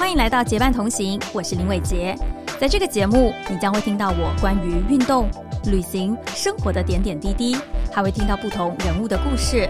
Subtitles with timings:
[0.00, 2.16] 欢迎来到结伴同行，我是林伟杰。
[2.58, 5.28] 在这个节目，你将会听到我关于运动、
[5.66, 7.54] 旅行、生活的点点滴滴，
[7.92, 9.68] 还会听到不同人物的故事。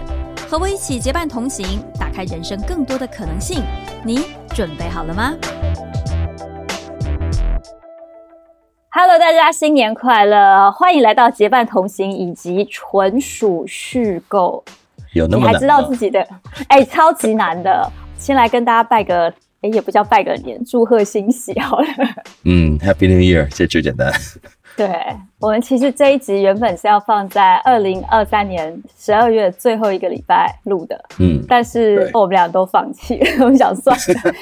[0.49, 3.61] 和我一起结伴同行，打开人生更多的可能性。
[4.05, 4.21] 你
[4.55, 5.33] 准备好了吗
[8.91, 10.71] ？Hello，大家新年快乐！
[10.71, 14.63] 欢迎来到结伴同行以及纯属虚构。
[15.11, 15.53] 有那么难？
[15.53, 16.25] 还知道自己的？
[16.69, 17.85] 哎，超级难的。
[18.17, 19.33] 先来跟大家拜个。
[19.61, 21.87] 哎，也不叫拜个年，祝贺新喜好了。
[22.45, 24.11] 嗯，Happy New Year，这最简单。
[24.77, 24.87] 对
[25.39, 34.33] 我们其实这一集原本是要放在二零二三年十二月最后一个礼拜录的，嗯，但是我们俩都放弃， 我们想算了。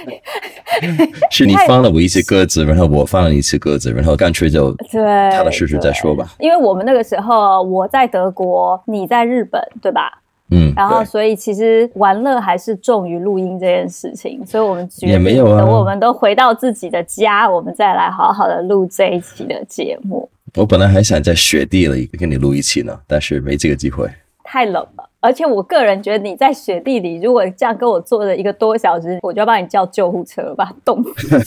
[1.31, 5.01] 是你放了我一次鸽子，然后我放了一次鸽子，然后干脆就对
[5.31, 6.31] 踏踏实实再说吧。
[6.37, 10.21] 因为我们那个时候我在德国，你在日本，对吧？
[10.51, 15.59] 嗯，然后所以其实玩乐还是重于录音这件事情，所以我们也没有啊。
[15.59, 20.29] 等我们都回到自己的家，我们再来好好的录这一期的节目。
[20.55, 24.09] 我本来还想在雪地里跟你录一期呢，但是没这个机会。
[24.51, 31.03] 太冷了，而且我个人觉得你在雪地里，如果这样跟我坐了一个多小时，我就要帮你叫救护车吧，冻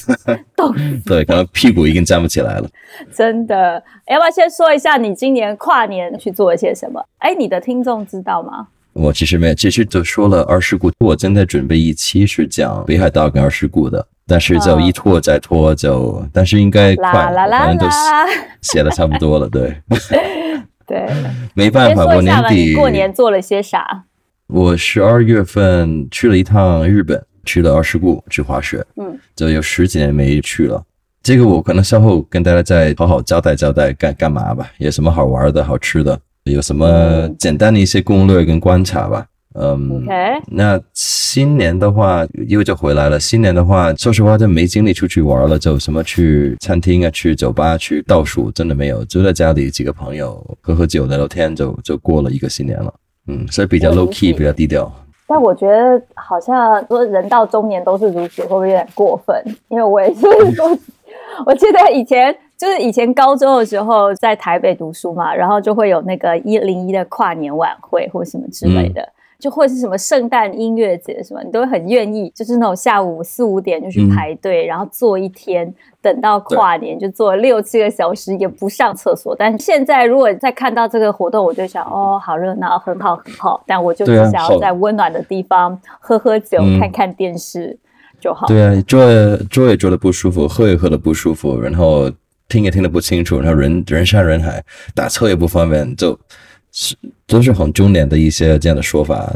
[0.55, 0.72] 冻。
[1.05, 2.69] 对，可能屁股已经站不起来了。
[3.12, 7.05] 真的，要不要先说一下你今年跨年去做了些什么？
[7.19, 8.69] 哎，你的听众知道吗？
[8.94, 17.86] 我其实没有，其实就说了二世故，我正在准备一期是讲北海道跟二世故的，但是就一拖再拖，就但是应该快了，反正都
[18.60, 19.74] 写的差不多了，对，
[20.86, 21.06] 对，
[21.54, 24.04] 没办法，我年底过年做了些啥？
[24.48, 30.84] 我十二月份去了一趟日本，去了二世故去滑雪，嗯，就有十几年没去了，
[31.22, 36.20] 这个我可能稍后跟大家再好好交代交代干干嘛吧，有什么好玩的好吃的。
[36.44, 39.26] 有什么简单的一些攻略跟观察吧？
[39.54, 40.02] 嗯，
[40.48, 43.20] 那新年的话又就回来了。
[43.20, 52.92] 新年的话，说实话就没精力出去玩了，就什么去餐厅啊、去酒吧、去倒数，真的没有，就在家里几个朋友喝喝酒、聊聊天，就就过了一个新年了。
[53.28, 54.91] 嗯，所以比较 low key，比较低调。
[55.26, 59.36] 但我觉得好像说人到中年都是如此，会不会有点过分？
[59.69, 60.26] 因为我也是，
[61.44, 62.34] 我记得以前。
[62.62, 69.05] 就是以前高中的时候在台北读书嘛，然后就会有那个一零一的跨年晚会或什么之类的，
[69.37, 79.34] 就或是什么圣诞音乐节什么，你都会很愿意，就是那种下午四五点就去排队，然后坐一天，等到跨年就坐六七个小时也不上厕所。
[79.37, 87.77] 但是现在如果再看到这个活动，我就想哦，好热闹，很好很好，但我就只想要在温暖的地方喝喝酒、看看电视
[88.21, 88.47] 就好。
[88.47, 89.05] 对啊，坐
[89.50, 92.09] 坐也坐的不舒服，喝也喝的不舒服，然后。
[92.52, 94.62] 听也听得不清楚，然后人人山人海，
[94.94, 96.18] 打车也不方便，就
[96.70, 96.94] 是
[97.26, 99.34] 都是很中年的一些这样的说法。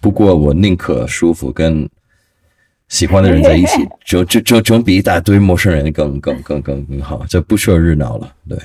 [0.00, 1.88] 不过我宁可舒服，跟
[2.88, 8.58] 喜欢的人在一起， 就就就总比一大堆陌生人更更更更更好，就不需要热闹了，对。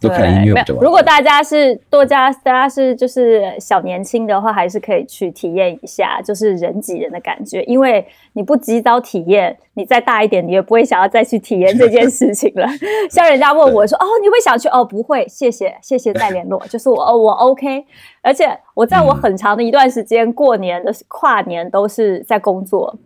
[0.00, 7.64] 多看音乐如果大家是多家，大家是就是小年轻的话，还是可以去体验一下，就是人挤人的感觉。
[7.64, 12.64] 因为你不及早体验，你再大一点，你也不会想要再去体验这件事情了。
[13.10, 16.60] 像人家问我说：“哦，你会想去？”哦，不会，谢谢，谢谢再联络。
[16.68, 17.84] 就是我，哦，我 OK。
[18.22, 22.96] 而且我在我很长的一段时间过年的跨年都是在工作，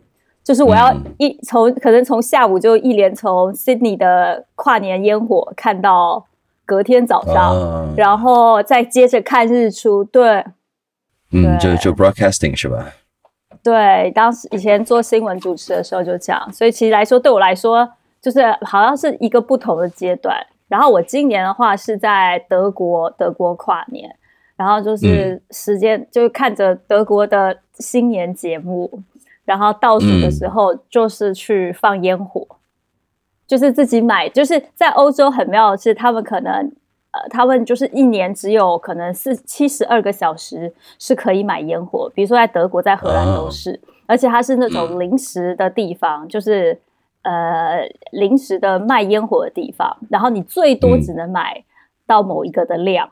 [0.45, 6.27] 就是我要一从可能从下午就一连从 Sydney 的跨年烟火看到。
[6.65, 10.03] 隔天早上，然后再接着看日出。
[10.05, 10.45] 对，
[11.33, 12.93] 嗯，就就 broadcasting 是吧？
[13.63, 17.89] 对，当时以前做新闻主持的时候就这样，所以其实来说，对我来说，
[18.21, 20.37] 就是好像是一个不同的阶段。
[20.69, 24.11] 然后我今年的话是在德国，德国跨年，
[24.57, 29.03] 然后就是时间就是看着德国的新年节目，
[29.45, 32.47] 然后倒数的时候就是去放烟火。
[33.53, 36.51] 就是自己买，就是在欧洲很妙的是，他们可能
[37.11, 42.11] 呃，他们就是一年只有可能是七十二个小时是可以买烟火。
[42.15, 46.81] 比如说在德国、在荷兰都是，而且它是那种临时的地方，就是
[47.25, 49.95] 呃临时的卖烟火的地方。
[50.09, 51.63] 然后你最多只能买
[52.07, 53.07] 到某一个的量，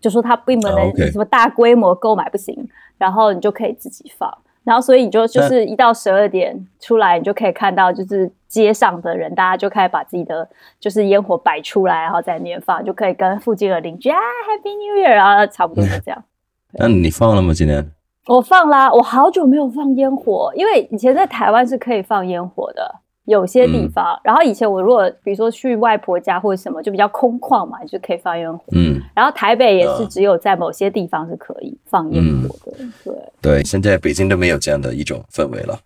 [0.00, 2.66] 就说它并不能什么大规模购买不行，
[2.96, 4.32] 然后你就可以自己放。
[4.68, 10.46] 然后，所以你就就是一到十二点出来，你就可以看到，就是街上的人，大家就开始把自己的
[10.78, 16.22] 就是烟火摆出来，然后在那边放，就可以跟附近的邻居啊，Happy New Year 啊，差不多是这样。
[16.78, 17.54] 那你放了吗？
[17.54, 17.90] 今天？
[18.26, 22.96] 我放啦，我好久没有放烟火，因为以前在台湾是可以放烟火的。
[23.28, 28.64] 有些地方，然后以前我如果比如说去外婆家或者什么，就比较空旷嘛，就可以放烟火。
[28.72, 32.72] 嗯，然后台北也是只有在某些地方是可以放烟火的。
[33.04, 35.78] 对对，现在北京都没有这样的一种氛围了。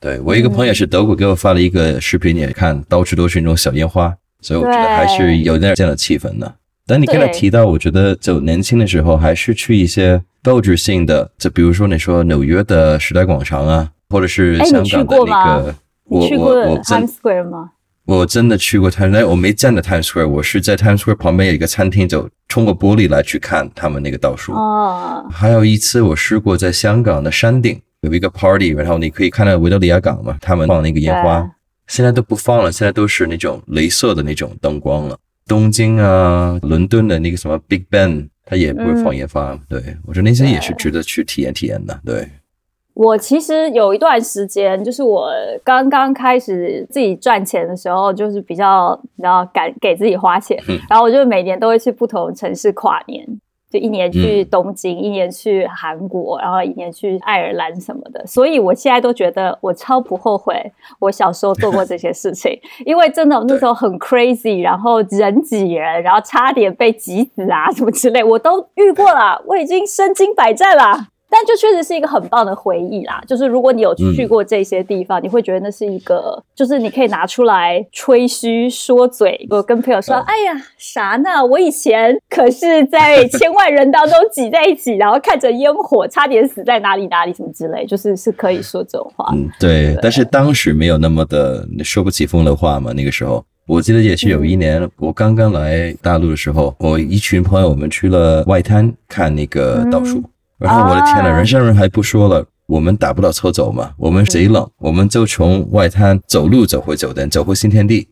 [0.00, 6.52] 对我一个朋友是德国，给我发了一个视频，也看到处都是那种小烟花，所以我觉得还是有点这样的气氛的。
[6.84, 15.74] 但你刚才提到，我觉得就年轻的时候还是去一些标志性的，就比如说你说纽约的时代广场啊，或者是香港的那个，
[16.08, 17.70] 我你去过我我真 Times Square 吗？
[18.04, 24.52] 我真的去过 Times，我没站在 Times Square，我是在 Times Square 旁边有一个餐厅，就通过玻璃来去看他们那个倒数。
[24.54, 31.46] 哦，还有一次我试过在香港的山顶有一个 party，然后你可以看到维多利亚港嘛，他们放那个烟花，
[31.86, 35.18] 现在都不放了，现在都是那种镭射的那种灯光了。
[35.46, 39.58] 东京啊，伦敦的那个什么 Big Ben，它也不会放烟花。
[39.68, 42.00] 对我觉得那些也是值得去体验体验的。
[42.04, 42.28] 对，
[42.98, 45.30] 我其实有一段时间，就是我
[45.62, 53.24] 刚刚开始自己赚钱的时候，就是比较然后敢给自己花钱，嗯然后我就每年都会去不同城市跨年，
[53.70, 58.26] 就一年去嗯东京，一年去韩国，然后一年去爱尔兰什么的。
[58.26, 60.60] 所以我现在都觉得我超不后悔
[60.98, 71.10] 我小时候做过这些事情，因为真的那时候很 crazy，然后人挤人，然后差点被挤死啊什么之类，我都遇过了，我已经身经百战啦。
[71.30, 81.44] 但就确实是一个很棒的回忆啦，就是如果你有去过这些地方，你会觉得那是一个，就是你可以拿出来吹嘘说嘴，我跟朋友说，嗯哎呀，啥呢？
[81.44, 89.30] 我以前可是在千万人当中挤在一起，然后看着烟火，差点死在哪里哪里什么之类，就是是可以说这种话。
[89.34, 89.96] 嗯，对。
[90.00, 93.44] 但是当时没有那么的说不起风的话嘛，那个时候。
[93.66, 100.22] 我记得也是有一年，我刚刚来大陆的时候，我一群朋友我们去了外滩看那个倒数，
[100.58, 108.08] 然后我的天呐，啊人山人海不说了，我们打不到车走嘛，我们贼冷，我们就从外滩走路走回酒店，走回新天地。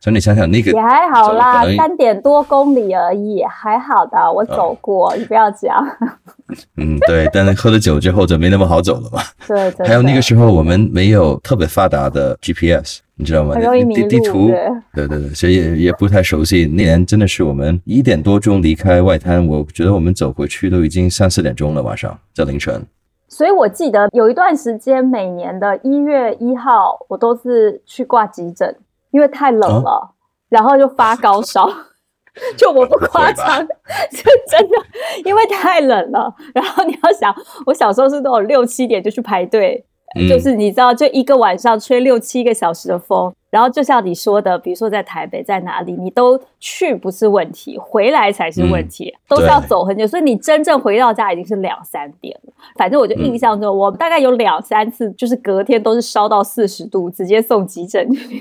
[0.00, 4.16] 所以你想想那个也还好啦三点多公里而已，还好的。
[4.32, 5.76] 我走过，你不要讲。
[6.78, 9.20] 嗯，对，但是喝了酒之后就没那么好走了嘛。
[9.46, 13.54] 对，真的还有那个时候我们没有特别发达的 GPS，你知道吗？
[13.54, 14.48] 地地图，
[14.94, 16.64] 对对对对，所以也也不太熟悉。
[16.66, 22.82] 那年真的是我们一点多钟离开外滩，我觉得我们走回去都已经三四点钟了，晚上在凌晨。
[23.28, 28.74] 所以我记得有一段时间，每年的一月一号，我都是去挂急诊，
[29.10, 30.14] 因为太冷哦了，
[30.48, 31.70] 然后就发高烧。
[32.56, 34.76] 就我不 夸张，就真的，
[35.24, 36.32] 因为太冷了。
[36.54, 37.34] 然后你要想，
[37.66, 39.84] 我小时候是那种六七点就去排队，
[40.16, 52.52] 嗯就是你知道，就一个晚上吹六七个小时的风，然后就像你说的，比如说在台北，在哪里，你都去不是问题，回来才是问题，都是要走很久，所以你真正回到家已经是两三点了。
[52.76, 58.36] 反正我就印象中，我大概有两三次，就是隔天都是烧到四十度，直接送急诊去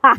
[0.00, 0.14] 打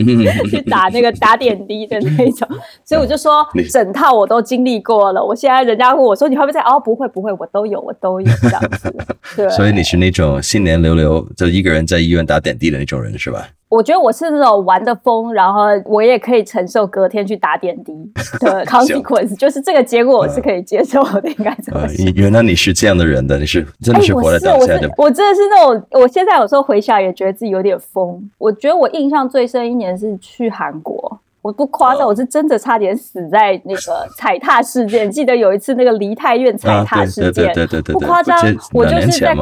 [0.50, 2.48] 去打那个打点滴的那种。
[2.84, 5.24] 所以我就说，整套我都经历过了。
[5.24, 6.62] 我现在人家问我说你会不会在？
[6.62, 8.92] 哦，不会不会，我都有，我都有这样子。
[9.38, 13.48] 对，所以你是那种新年流流就一个人在医院打点滴的那种人是吧？
[13.76, 17.92] 我觉得我是那种玩的疯，然后我也可以承受隔天去打点滴
[18.40, 24.88] 的 consequence，就是这个结果我是可以接受的，应该怎么呃。，原来你是这样的人的，你是真的是哎、活在我是我当下的。
[24.88, 28.30] 是我真的是那种，我现在有时候回想也觉得自己有点疯。
[28.38, 35.12] 我觉得我印象最深一年是去韩国，我不夸张，哦我是真的差点死在那个 踩踏事件。
[35.12, 38.38] 记得有一次那个梨泰院踩踏事件，对对对对，不夸张
[38.72, 39.36] 我就是在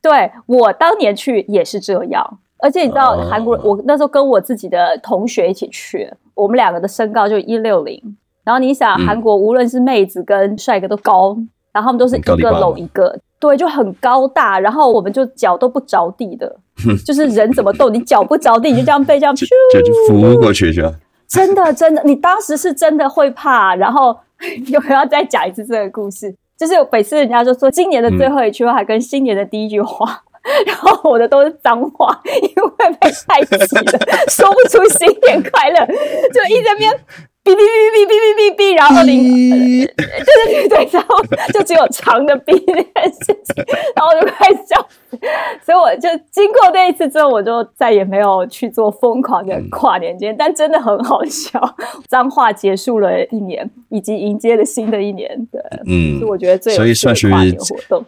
[0.00, 8.00] 对我当年去也是这样，而且你知道哦韩国人，我那时候跟我自己的同学一起去，我们两个的身高就一六零，
[8.44, 11.36] 然后你想嗯韩国无论是妹子跟帅哥都高，
[11.72, 16.56] 然后他们都是一个搂一个，对，就很高大，然后我们就脚都不着地的，
[17.06, 20.92] 就是人怎么动，你脚不着地，你就这样被这样就咻，就就扶过去是吧？
[21.28, 24.16] 真的真的，你当时是真的会怕，然后
[24.66, 26.34] 有没有要再讲一次这个故事？
[26.58, 30.22] 就是每次人家就说今年的最后一句话跟新年的第一句话，
[30.66, 35.86] 然后我的都是脏话，因为被太挤了，说不出新年快乐，
[36.32, 36.92] 就一直边
[37.44, 44.88] 哔哔哔哔哔哔哔哔，然后零，对对对对，然后就只有长的哔那件事情，然后我就快笑
[45.64, 51.60] 所以我就经过那一次之后，我就再也没有去做疯狂的跨年节，但真的很好笑。
[52.08, 57.30] 脏话结束了一年，以及迎接了新的一年，对，嗯是，我觉得最所以算是。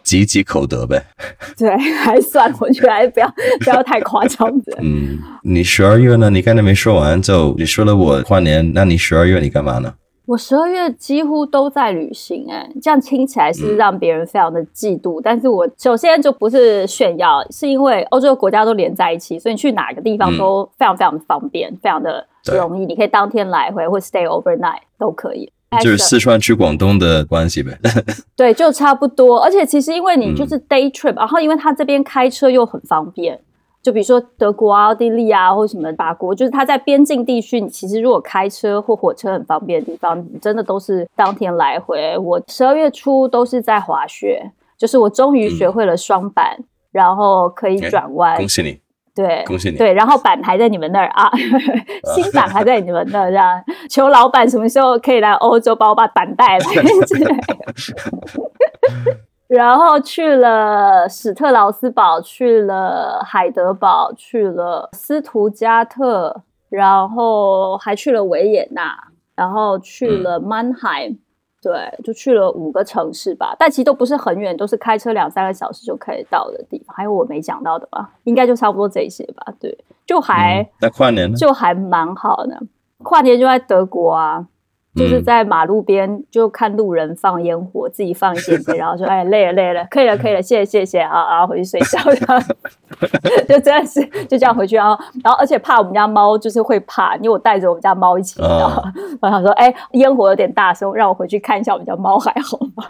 [0.03, 1.01] 积极口德呗。
[1.57, 4.77] 对， 还算，我觉得还不要不要太夸张的。
[4.81, 6.29] 嗯，你十二月呢？
[6.29, 9.93] 你刚才没说完，就你说了我跨年，那你十二月你干嘛呢？
[10.25, 15.19] 我十二月几乎都在旅行、哎，这样听起来是让别人非常的嫉妒。
[15.21, 22.85] 但是我首先就不是炫耀，是因为欧洲国家都连在一起，所以你去哪个地方都非常非常的方便，非常的对容易。
[22.85, 25.51] 你可以当天来回或 stay overnight 都可以。
[25.81, 27.75] 就是四川去广东的关系呗。
[28.37, 29.39] 对，就差不多。
[29.39, 33.39] 而且其实因为你就是嗯 day trip，、然后因为他这边开车又很方便，
[33.83, 42.17] 就比如说德国啊、奥地利啊，或什么法国，就是它在边境地区，你其实如果开车或火车很方便的地方，真的都是当天来回。
[42.17, 46.57] 我十二月初都是在滑雪，就是我终于学会了双板，
[46.93, 48.37] 然后可以转弯。
[48.37, 48.79] 恭喜你！
[49.13, 49.77] 对，恭喜你！
[49.77, 51.29] 对，然后板还在你们那儿啊，
[52.15, 56.65] 新板还在你们那儿，这样求老板什么时候可以来欧洲帮我把板带来。
[59.47, 68.97] 然后去了史特劳斯堡，去了海德堡，去了斯图加特，然后还去了维也纳，
[69.35, 71.13] 然后去了曼海，
[71.61, 73.55] 对，就去了五个城市吧。
[73.59, 76.95] 但其实都不是很远，都是开车两三个小时就可以到的地方。
[76.95, 78.09] 还有我没讲到的吧？
[78.23, 79.53] 应该就差不多这些吧。
[79.59, 81.37] 对，就还那跨年呢？
[81.37, 82.59] 就还蛮好的。
[83.03, 84.47] 跨年就在德国啊。
[84.95, 91.99] 就是在马路边就看路人放烟火，自己放一点点， 然后说：“哎，累了累了，可以了可以了，谢谢谢谢啊，然后回去睡觉。
[93.49, 98.83] ”就真的是就这样回去，然后然后而且怕我们家猫就是会怕，因为我带着我们家猫一起，然后
[99.19, 102.83] 我想说：“哎，烟火有点大声，让我回去看一下我们家猫还好吗？”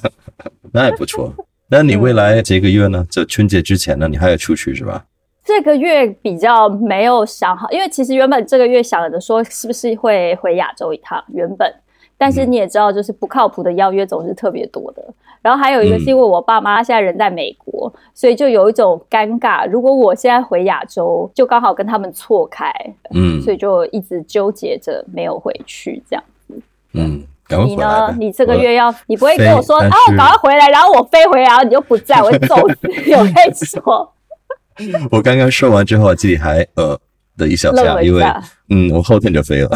[0.72, 1.32] 那也不错。
[1.70, 3.06] 那你未来这个月呢？
[3.10, 5.04] 就春节之前呢，你还要出去是吧？
[5.44, 11.70] 这个月比较没有想好，因为其实原本这个月想着说是不是会回亚洲一趟，原本，
[12.16, 15.04] 但是你也知道，就是不靠谱的邀约总是特别多的。
[15.42, 19.68] 然后还有一个是因为我爸妈现在人在美国，所以就有一种尴尬。
[19.68, 22.72] 如果我现在回亚洲，就刚好跟他们错开，
[23.14, 26.62] 嗯，所以就一直纠结着没有回去这样子。
[26.94, 27.22] 嗯，
[27.66, 28.16] 你呢？
[28.18, 34.10] 你这个月要，你不会跟我说啊，我赶快回来，然后我飞回来，然后你又不在，我会揍死， 有跟你说。
[35.10, 36.98] 我刚刚说完之后，自己还呃
[37.36, 38.24] 的一小下，因为
[38.70, 39.70] 嗯，我后天就飞了。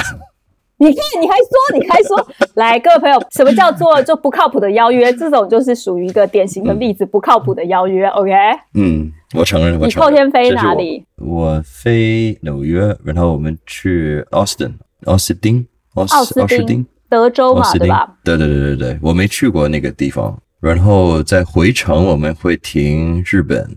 [0.80, 5.12] 你看，你还说，你还说， 来，各位朋友，什么叫做就不靠谱的邀约？
[5.12, 8.06] 这种就是属于一个典型的例子，不靠谱的邀约。
[8.06, 8.30] OK？
[8.74, 9.76] 嗯，我承认。
[9.80, 11.04] 你后天飞哪里？
[11.16, 18.16] 我飞纽约，然后我们去奥斯汀，奥斯汀，奥斯汀，德州嘛，对吧？
[18.22, 20.40] 对对对对对，我没去过那个地方。
[20.60, 23.68] 然后在回程，我们会停日本。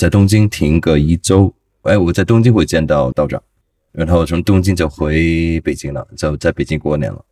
[0.00, 1.52] 在东京停个一周，
[1.82, 3.38] 哎，我在东京会见到道长，
[3.92, 7.22] 然后从东京就回北京了，就在北京过年了。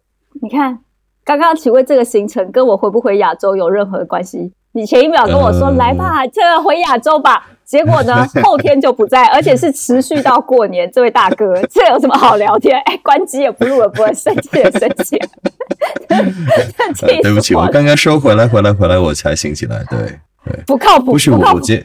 [0.42, 0.78] 你看，
[1.24, 4.52] 刚刚请问这个行程跟我回不回亚洲有任何关系？
[4.72, 10.90] 你前一秒跟我说来吧，这个回亚洲吧， 结果呢后天就不在，而且是持续到过年。
[10.92, 12.78] 这位大哥， 这有什么好聊天？
[12.84, 15.18] 哎，关机也不录了，不会生气也生气。
[17.22, 19.82] 对不起，我刚刚收回来，回来，回来，我才醒起来。
[19.88, 19.98] 对
[20.44, 21.82] 对，不靠谱，不是我接。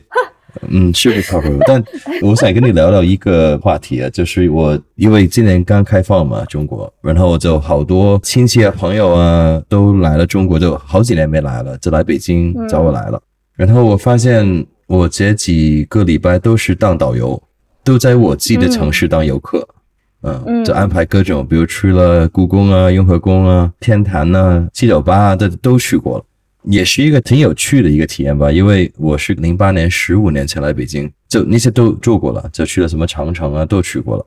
[0.70, 1.58] 嗯，是不靠谱。
[1.66, 1.84] 但
[2.22, 13.22] 我想跟你聊聊一个话题啊，就是我因为今年刚开放嘛，中国，然后就好多亲戚啊、朋友啊都来了中国，就好几年没来了，就来北京找我来了。
[13.56, 17.42] 然后我发现我这几个礼拜都是当导游，
[17.84, 19.68] 都在我自己的城市当游客，
[20.22, 26.26] 嗯，就安排各种，比如去了故宫啊、雍和宫啊、天坛呐、七九八啊，这都去过了。
[26.64, 34.26] 也是一个挺有趣的一个体验吧，因为我是零八年十五年前来北京，就那些都做过了，就去了什么长城啊，都去过了。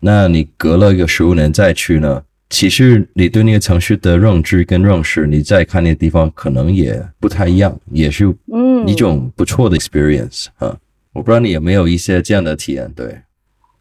[0.00, 10.76] 那你隔了一个十五年再去呢，其实你对那个城市的认知跟认识，你再看那个地方可能也不太一样，也是嗯一种不错的 experience 啊。
[11.12, 12.92] 我不知道你有没有一些这样的体验？
[12.94, 13.16] 对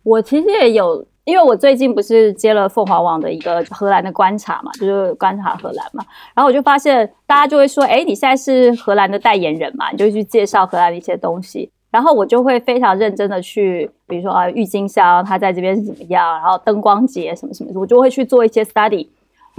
[0.03, 1.07] 我其实也有。
[1.24, 19.08] 因为我最近不是接了凤凰网的一个荷兰的观察嘛，就是观察荷兰嘛，然后我就发现大家就会说，哎，你现在是荷兰的代言人嘛，你就去介绍荷兰的一些东西，然后我就会非常认真的去，比如说啊，郁金香它在这边是怎么样，然后灯光节什么什么，我就会去做一些 study，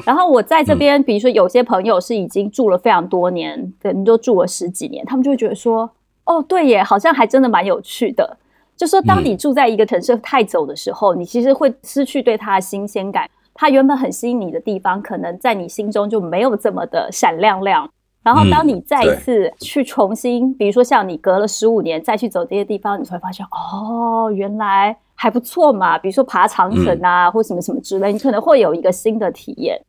[0.05, 5.89] 然后我在这边，比如说有些朋友是已经住了非常多年，可能都住了十几年，他们就会觉得说，
[6.25, 8.37] 哦，对耶，好像还真的蛮有趣的。
[8.77, 13.29] 就说，当你住在一个城市太久的时候，你其实会失去对它的新鲜感。
[13.55, 17.89] 它原本很吸引你的地方，可能在你心中就没有这么的闪亮亮。
[18.25, 25.99] 然后，当你再一次去重新，比如说像你隔了十五年再去走这些地方，你才会发现，哦，原来还不错嘛。
[25.99, 29.81] 比如说爬长城啊，或什么什么之类，你可能会有一个新的体验。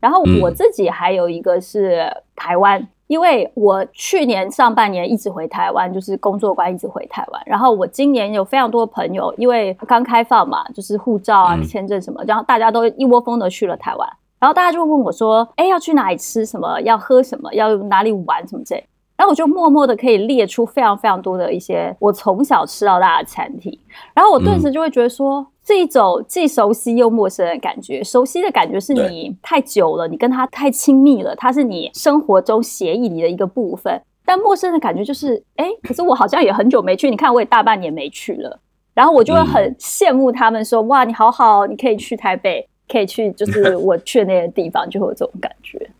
[0.00, 2.04] 然后我自己还有一个是
[2.36, 2.86] 台湾。
[3.12, 7.42] 因为我去年上半年一直回台湾，就是工作关一直回台湾。
[7.44, 14.08] 然后我今年有非常多的朋友，因为刚开放嘛，就是护照啊、签证什么，然后大家都一窝蜂的去了台湾。
[14.38, 16.80] 然后大家就问我说：“哎，要去哪里吃什么？
[16.80, 17.52] 要喝什么？
[17.52, 18.76] 要哪里玩什么这。”
[19.14, 23.78] 然后我就默默的可以列出非常非常多的一些我从小吃到大的餐厅。
[24.14, 25.46] 然后我顿时就会觉得说。
[25.64, 34.00] 这一种既熟悉又陌生的感觉，熟悉的感觉是你太久了，你跟他太亲密了，他是你生活中协议里的一个部分。
[34.24, 38.58] 但陌生的感觉就是，哎，可是我好像也很久没去，你看我也大半年没去了，
[38.94, 45.90] 然后我就会很羡慕他们说，哇，你好好，你可以去台北，可以去就是我去的那些地方，就会有这种感觉。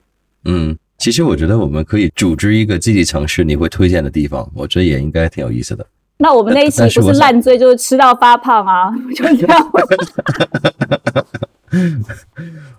[0.44, 5.86] 嗯，其实我觉得我们可以组织一个自己城市你会推荐的地方，我觉得也应该挺有意思的。
[6.22, 9.70] 那我们那一期不是烂醉，就是吃到发胖啊， 就这样。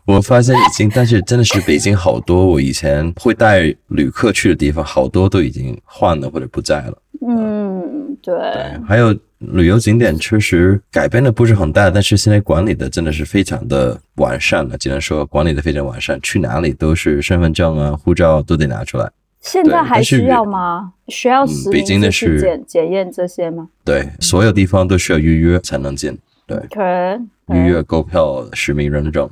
[0.05, 6.97] 我发现已经，但是真的是北京好多我以前会带旅客去的地方，好多都已经换了或者不在了。
[7.27, 19.09] 嗯，对，对，还有旅游景点确实改变的不是很大，但是现在管理的真的是非常的完善了，只能说管理的非常完善，去哪里都是身份证啊、护照都得拿出来。
[19.43, 20.93] 现在还需要吗？
[21.09, 23.69] 需要嗯实北京的名制去是检检验这些吗？
[23.83, 29.29] 对，所有地方都需要预约才能进，对，可能预约购票、实名认证。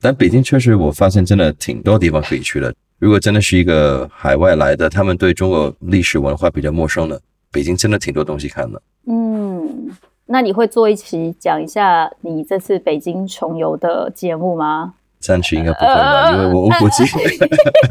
[0.00, 2.72] 但北京确实，我发现真的挺多地方可以去的。
[2.98, 8.80] 如果真的是一个海外来的，他们对中国历史文化比较陌生的，北京真的挺多东西看的。
[9.06, 9.90] 嗯，
[10.26, 14.94] 那你会做一期讲一下你这次北京穷游的节目吗？
[15.20, 17.04] 暂时应该不会吧，因为我我估计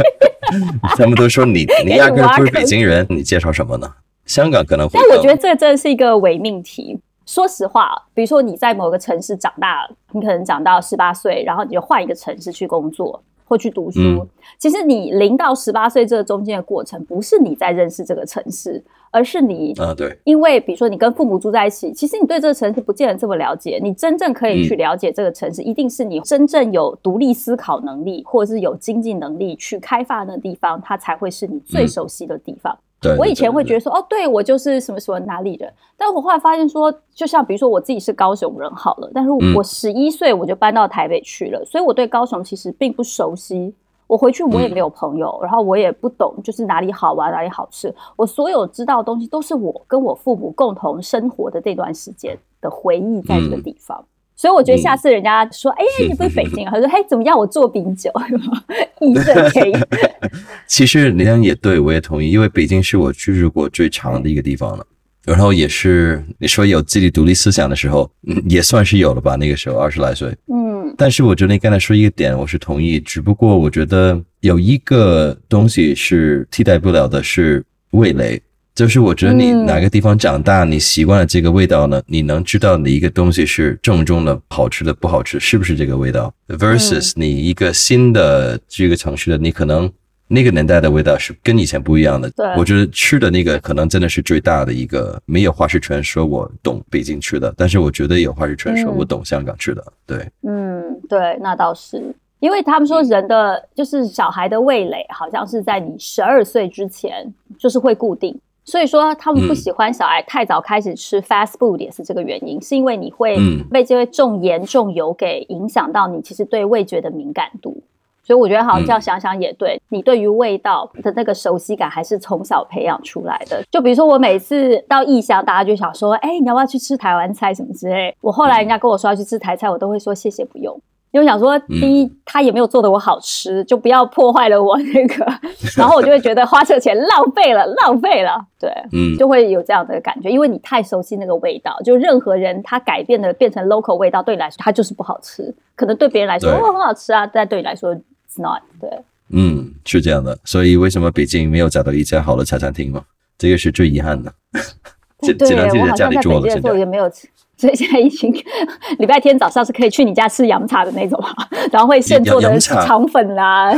[0.97, 3.87] 他们都说你 你压根不是北京人，你介绍什么呢？
[4.25, 6.99] 香港可能会更，但我觉得这真的是一个伪命题。
[7.25, 13.99] 说实话，比如说你在某个城市长大，你可能长到十八岁，然后你就换一个城市去工作或去读书。
[13.99, 14.27] 嗯
[14.57, 23.79] 其实你零到十八岁这个中间的过程，不是你在认识这个城市，而是你啊，对，因为比如说你跟父母住在一起，其实你对这个城市不见得这么了解。
[23.81, 32.77] 你真正可以去了解这个城市，一定是你真正有独立思考能力，或者是有经济能力去开发那个地方，它才会是你最熟悉的地方。
[33.01, 39.55] 对，我以前会觉得，得说，哦，对我就是什么什么哪里人，但我后来发现说，就像比如说我自己是高雄人好了，但是嗯。
[39.55, 43.73] 我十一岁我就搬到台北去了，所以我对高雄其实并不熟悉。
[44.05, 54.03] 我回去我也没有朋友，然后我也不懂就是哪里好玩哪里好吃，我所有知道的东西都是我跟我父母共同生活的这段时间的回忆在这个地方。
[54.39, 56.71] 所以我觉得下次人家说，哎、呀，你不是北京啊？
[56.71, 57.37] 他说，嘿，怎么样？
[57.37, 58.09] 我做饼酒，
[59.01, 59.73] 义正可以。
[60.65, 64.85] 其实你这样也对，我也同意，因为北京是我居住过最长的一个地方了。
[65.25, 69.35] 然后也是你说有自己独立思想的时候，嗯，也算是有了吧。
[69.35, 72.97] 那个时候二十来岁，嗯但是我觉得你刚才说一个点，我是同意。
[72.97, 77.61] 只不过我觉得有一个东西是替代不了的，是
[77.91, 78.41] 味蕾。
[78.79, 79.65] 就是我觉得你嗯。
[79.65, 89.91] 哪个地方长大，你习惯了这个味道呢，你能知道你一个东西是正宗的、好吃的、不好吃，是不是这个味道？versus 你一个新的这个城市的，你可能
[90.29, 92.29] 那个年代的味道是跟以前不一样的。
[92.29, 92.45] 对。
[92.55, 98.95] 我觉得吃的那个可能真的是最大的一个，没有话事权说我懂北京吃的，但是我觉得有话事权说嗯。
[98.95, 99.83] 我懂香港吃的。
[100.07, 102.01] 对，嗯，对，那倒是，
[102.39, 108.39] 因为他们说人的就是小孩的味蕾，好像是在你十二岁之前就是会固定，
[108.69, 117.81] 所以说他们不嗯喜欢小孩太早开始吃 fast food 也是这个原因，是因为你会嗯被这些重盐重油给影响到你其实对味觉的敏感度。
[118.21, 123.63] 所以我觉得好像这样想想也对，你对于味道的那个熟悉感还是从小培养出来的。
[123.71, 128.15] 就比如说我每次到异乡，大家就想说，哎、你要不要去吃台湾菜什么之类。
[128.21, 130.79] 我后来人家跟我说要去吃台菜，我都会说谢谢不用。
[131.11, 135.25] 因为我想说，第一，他也没有做的我好吃，就不要破坏了我那个，
[135.75, 148.89] 然后我就会觉得花这个钱浪费了，浪费了，对，嗯，就会有这样的感觉，因为你太熟悉那个味道，就任何人他改变的变成 local 味道，对你来说它就是不好吃，可能对别人来说哦很好吃啊，但对你来说 it's not，对，
[149.31, 153.03] 嗯，是这样的，所以为什么北京没有找到一家好的茶餐厅嘛？
[153.37, 154.31] 这个是最遗憾的。
[155.21, 156.41] 只对我好像在在家里做了。
[156.41, 157.27] 北京的时候也没有吃。
[157.59, 158.31] 所以现在已经
[158.99, 161.33] 礼拜天早上是可以去你家吃洋茶的那种啊，
[161.71, 163.69] 然后会现做的肠粉啦，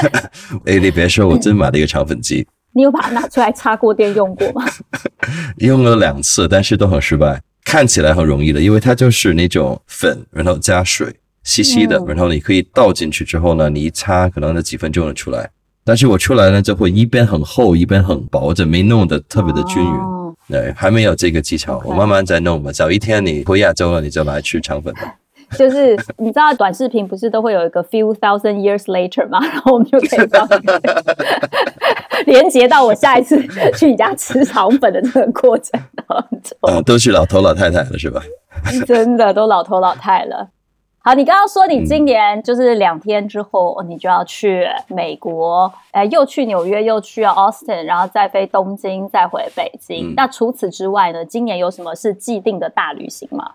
[0.64, 4.64] 哎，你别说，我真买了一个肠粉机，你有把它拿出来插锅电用过吗？
[5.58, 7.42] 用了两次，但是都很失败。
[7.62, 15.50] 看起来很容易的，因为它就是那种粉，然后加水，稀稀的，嗯然后你可以倒进去之后呢，你一擦，可能那几分钟就出来。
[15.84, 19.90] 但是我出来呢，就会一边很厚，一边很薄，就没弄得特别的均匀。
[19.90, 20.16] 哦
[20.50, 22.72] 对，还没有这个技巧我慢慢在弄吧。
[22.72, 25.16] 早一天你回亚洲了，你就来吃肠粉吧。
[25.58, 29.40] 就是你知道短视频不是都会有一个 few thousand years later 吗？
[29.52, 31.04] 然后我们就可以到那个
[32.24, 33.36] 连接到我下一次
[33.76, 36.56] 去你家吃肠粉的这个过程当中。
[36.60, 38.22] 啊，都是老头老太太了，是吧？
[38.86, 40.48] 真的都老头老太了。
[41.02, 50.10] 好，你刚刚说你今年就是两天之后，你就要去美国，呃，又去纽约，又去 Austin，然后再飞东京，再回北京。
[50.10, 53.52] 嗯那除此之外呢，今年有什么是既定的大旅行吗？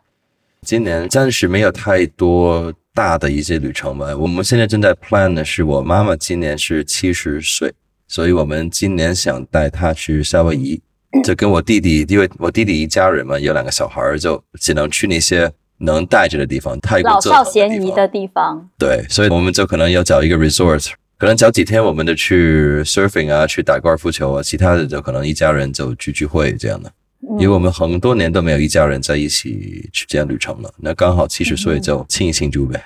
[0.64, 4.08] 今年暂时没有太多大的一些旅程吧。
[4.18, 7.72] 我们现在正在 plan 的是，我妈妈今年是七十岁，
[8.08, 10.82] 所以我们今年想带她去夏威夷，
[11.24, 18.70] 就跟我弟弟，因为我弟弟一家人嘛，有两个小孩儿，就只能去那些能带着的地方，泰国老少咸宜的地方。
[18.78, 26.90] 对，所以我们就可能要找一个 resort，可能找几天我们就去 surfing 啊，去打高尔夫球啊，其他的就可能一家人就聚聚会这样的。
[26.90, 26.94] 嗯
[27.40, 32.80] 因为我们很多年都没有一家人在一起去这样旅程了，那刚好七十岁就庆一庆祝呗。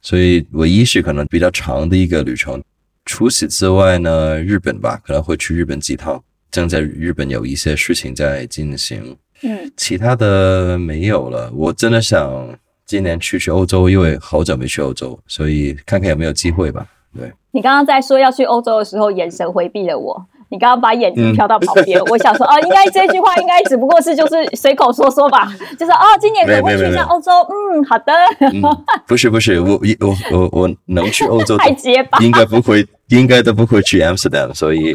[0.00, 2.62] 所以唯一是可能比较长的一个旅程。
[3.04, 9.14] 除此之外呢，日本吧，可能会去日本几趟，正在日本有一些事情在进行。
[9.42, 11.50] 嗯，其他的没有了。
[11.54, 12.48] 我真的想
[12.86, 16.86] 今年去去欧洲，因为好久没去欧洲，所以看看有没有机会吧。
[17.16, 20.26] 对，你刚刚在说要去欧洲的时候，眼神回避了我。
[20.48, 28.12] 你刚刚把眼睛嗯飘到旁边，我想说，哦，应该这句话应该只不过是就是随口说说吧，就是哦，今年可能会去一下欧洲，嗯，好的，
[28.52, 28.60] 嗯，
[29.06, 34.94] 不是不是，我我我我能去欧洲太结巴，应该不会，应该都不会去 Amsterdam，所以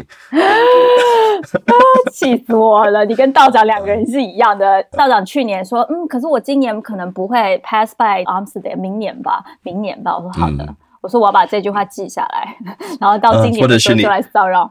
[2.12, 3.04] 气死我了！
[3.04, 4.82] 你跟道长两个人是一样的。
[4.92, 10.16] 道长去年说，嗯，可是我今年可能不会 pass by Amsterdam，明年吧，明年吧。
[10.16, 12.56] 我说好的，嗯我说我要把这句话记下来，
[13.00, 14.68] 然后到今啊年的时候就来骚扰。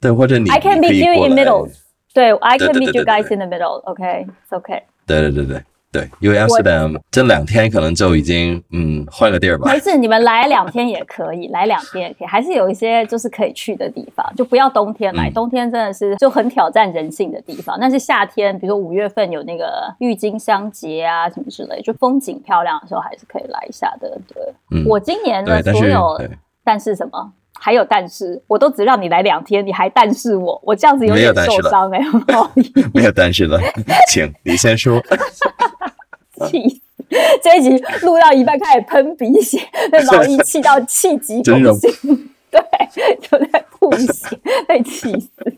[0.00, 1.68] 对，或者你 I can meet you in middle.
[2.14, 3.82] 对，I can meet you guys in the middle.
[3.84, 4.82] OK, it's OK.
[5.06, 5.62] 对对对对
[5.96, 9.78] 对，因为 Amsterdam 这两天可能就已经嗯换个地儿吧没。
[9.80, 17.78] 事，你们来两天也可以，来两天也可以，还是有一些就是可以去的地方，就不要冬天来，嗯冬天真的是就很挑战人性的地方。
[17.80, 24.18] 但是夏天，比如说五月份有那个郁金香节啊什么之类，就风景漂亮的时候，还是可以来一下的。
[24.32, 26.20] 对，嗯，我今年的所有，
[26.62, 27.32] 但是什么？
[27.58, 31.98] 还有但是，我都只让你来两天，你还但是我，我这样子有点受伤哎。
[32.92, 33.58] 没有但是了，
[34.12, 35.00] 请你先说。
[36.48, 36.80] 气死！
[37.42, 37.70] 这一集
[38.02, 39.58] 录到一半开始喷鼻血，
[39.90, 42.60] 被毛衣气到气急 攻心，对，
[43.20, 45.52] 就在吐血，被气死了。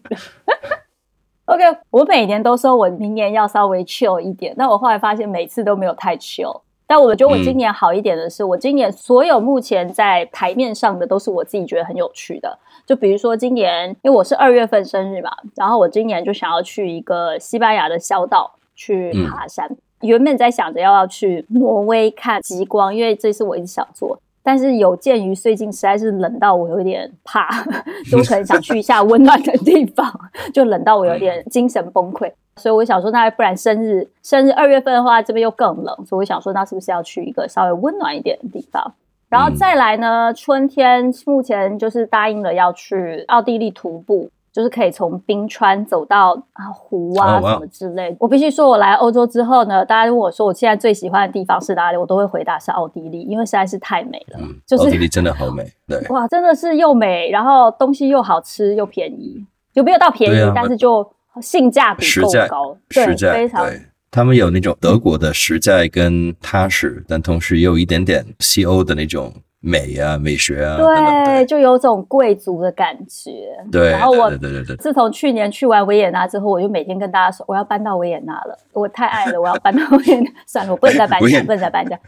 [1.46, 6.60] OK，我每年都说我明年要稍微 chill 一点，但我后来发现每次都没有太 chill。
[6.86, 12.58] 但我觉得我今年好一点的是，我今年所有目前在台面上的都是我自己觉得很有趣的。
[12.86, 19.76] 就比如说今年，因为我是二月份生日嘛，然后我今年就想要去一个西班牙的小岛去爬山。
[20.00, 24.18] 原本在想着要去挪威看极光，因为这是我一直想做。
[24.42, 27.48] 但是有鉴于最近实在是冷到我有点怕，
[28.11, 30.11] 就我可能想去一下温暖的地方，
[30.54, 32.32] 就冷到我有点精神崩溃。
[32.56, 38.94] 所以我想说，那不然生日生日二月份的话，这边又更冷，所以我想说，那是不是要去一个稍微温暖一点的地方？
[39.28, 48.16] 然后再来呢，春天目前就是答应了要去奥地利徒步，就是可以从冰川走到啊湖啊什么之类的。
[48.18, 54.40] 我必须说，我来欧洲之后呢，大家问我说我现在最喜欢的地方是哪里，我都会回答是奥地利，因为实在是太美了。
[54.40, 60.52] 嗯，就是奥地利真的好美，对，哇，真的是又美，然后东西又好吃又便宜，有没有到便宜？
[60.52, 61.08] 但是就
[61.40, 63.80] 性价比够高，对，非常对。
[64.10, 70.76] 他们有那种德国的实在跟踏实，但同时又有一点点西欧的那种美啊、美学啊。
[70.76, 73.30] 对，就有种贵族的感觉。
[73.70, 80.30] 对，然后我对对对，自从去年去完维也纳之后，我就每天跟大家说，我要搬到维也纳了，我太爱了，我要搬到维也纳。
[80.46, 81.98] 算了，我不能再搬家， 不能再搬家。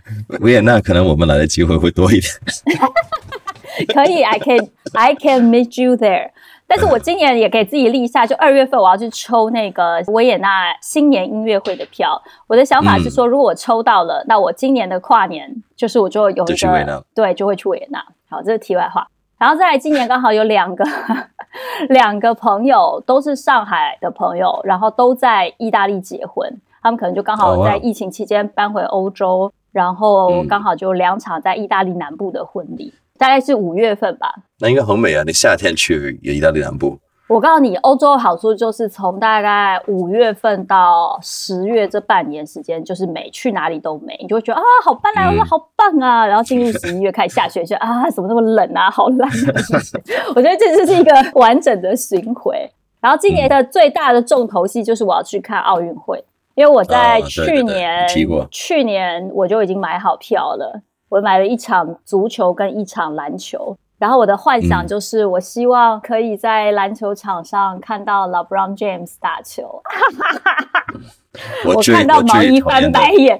[0.40, 2.32] 维也纳可能我们来的机会会多一点。
[3.94, 6.30] 可以，I can I can meet you there。
[6.70, 12.22] 但是我今年也给自己立下，就二月份我要去抽那个维也纳新年音乐会的票。
[12.46, 16.44] 我的想法是说，如果我抽到了，那我今年的跨年就是我就有一个
[17.12, 18.00] 对，就会去维也纳。
[18.28, 19.04] 好，这是题外话。
[19.36, 20.84] 然后再来，今年刚好有两个
[21.90, 26.48] 两个朋友都是上海的朋友，然后都在意大利结婚，
[26.80, 34.34] 他们可能就刚好在疫情期间搬回欧洲，然后嗯刚好就两场在意大利南部的婚礼，大概是五月份吧。
[34.60, 35.22] 那应该很美啊！
[35.26, 46.26] 你夏天去意大利南部，我告诉你，欧洲的好处就是从大概五月份到十月这半年时间，就是美，去哪里都美，你就会觉得啊，好棒啊，嗯哇好棒啊！
[46.26, 49.30] 然后进入十一月开始下雪，就啊，怎么那么冷啊，好冷、啊！
[50.34, 52.70] 我觉得这就是一个完整的巡回。
[53.02, 56.22] 然后今年的最大的重头戏就是我要去看奥运会，
[56.54, 58.06] 因为我在去年、
[58.50, 63.76] 去年我就已经买好票了，我买了一场足球跟一场篮球。
[63.98, 69.82] 然后我的幻想嗯就是，我希望可以在篮球场上看到 LeBron James 打球。
[71.66, 73.38] 我最看到毛衣翻白眼，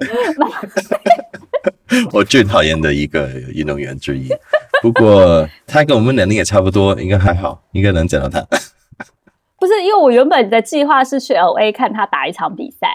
[2.13, 4.29] 我最讨厌的一个运动员之一。
[4.83, 8.41] 不过他跟我们年龄也差不多，应该还好，应该能见到他。
[9.59, 12.89] 不是因为我原本的计划是去 LA 看他打一场比赛，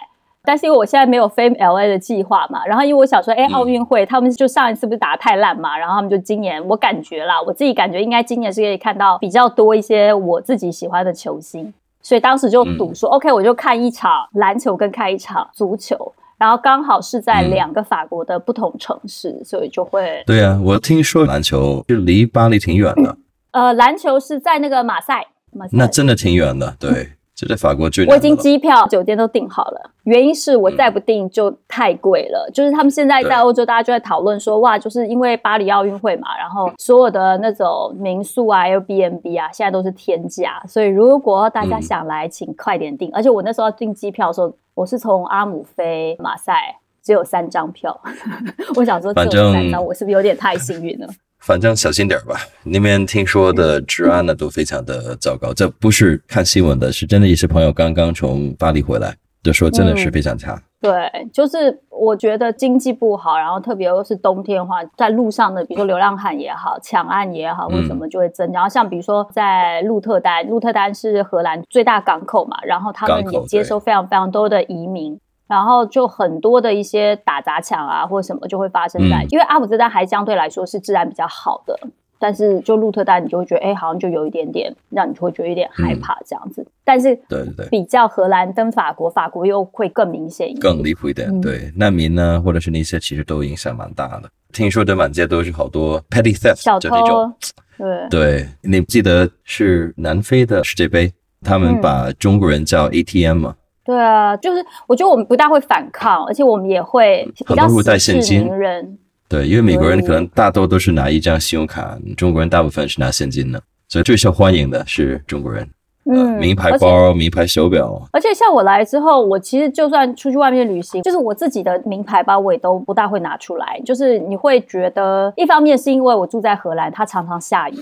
[0.46, 23.18] 但是因为我现在没有飞 L A 的计划嘛，然后因为我想说，哎，奥运会他们就上一次不是打得太烂嘛，然后他们就今年我感觉啦，我自己感觉应该今年是可以看到比较多一些我自己喜欢的球星，所以当时就赌说，OK，我就看一场篮球跟看一场足球，然后刚好是在两个法国的不同城市，所以就会对啊，我听说篮球就离巴黎挺远的，
[23.52, 25.72] 呃，篮球是在那个马赛，马赛。
[25.74, 27.10] 那真的挺远的，对。
[27.36, 32.50] 这在法国最我已经机票、酒店都订好了，原因是我再不订就太贵了。
[32.54, 40.64] 就是他们现在在欧洲，大家就在讨论说，哇，就是因为巴黎奥运会嘛，然后所有的那种民宿啊、Airbnb 啊，现在都是天价。
[40.66, 43.12] 所以如果大家想来，请快点订。
[43.12, 48.00] 而且我那时候订机票的时候，我是从阿姆飞马赛，只有三张票。
[48.78, 51.08] 我想说，只有三张，我是不是有点太幸运了？
[51.40, 55.54] 反正小心点吧，那边听说的治安呢都非常的糟糕。
[55.54, 57.28] 这不是看新闻的，是真的。
[57.28, 60.60] 一些朋友刚刚从巴黎回来，就说真的是非常差。
[60.82, 68.52] 对，就是我觉得经济不好，然后特别又是冬天的话，在路上的，比如说流浪汉也好，抢案也好，或什么就会增。
[68.52, 75.20] 然后像比如说在鹿特丹，鹿特丹是荷兰最大港口嘛，然后他们也接收非常非常多的移民。
[75.48, 81.80] 然后就很多的一些打砸抢啊，或者什么就会发生在，因为阿姆斯特丹还相对来说是治安比较好的，
[82.18, 86.66] 但是就鹿特丹你就会觉得，哎，好像就有一点点让你会觉得有点害怕这样子。
[86.84, 91.42] 但是对对对，比较荷兰跟法国，法国又会更明显一点，更离谱一点。
[91.42, 94.30] 对难民呢，或者是那些其实都影响蛮大的。
[94.52, 97.32] 听说这满街都是好多 petty theft 小偷，
[97.78, 103.56] 对对，你记得是南非的世界杯，他们把中国人叫 ATM 吗？
[103.86, 108.98] 对啊，就是我觉得我们不大会反抗，而且我们也会比较带现金人。
[109.30, 115.70] 对，因为美国人可能大多都是拿一张信用卡，中国人大部分是拿现金的，所以最受欢迎的是中国人。
[116.08, 118.00] 嗯，名牌包、名牌手表。
[118.12, 123.82] 而且像我来之后，我其实就算出去外面旅行，就是我自己的名牌包，我也都不大会拿出来。
[123.84, 127.76] 就是你会觉得，一方面是因为我住在荷兰，它常常下雨，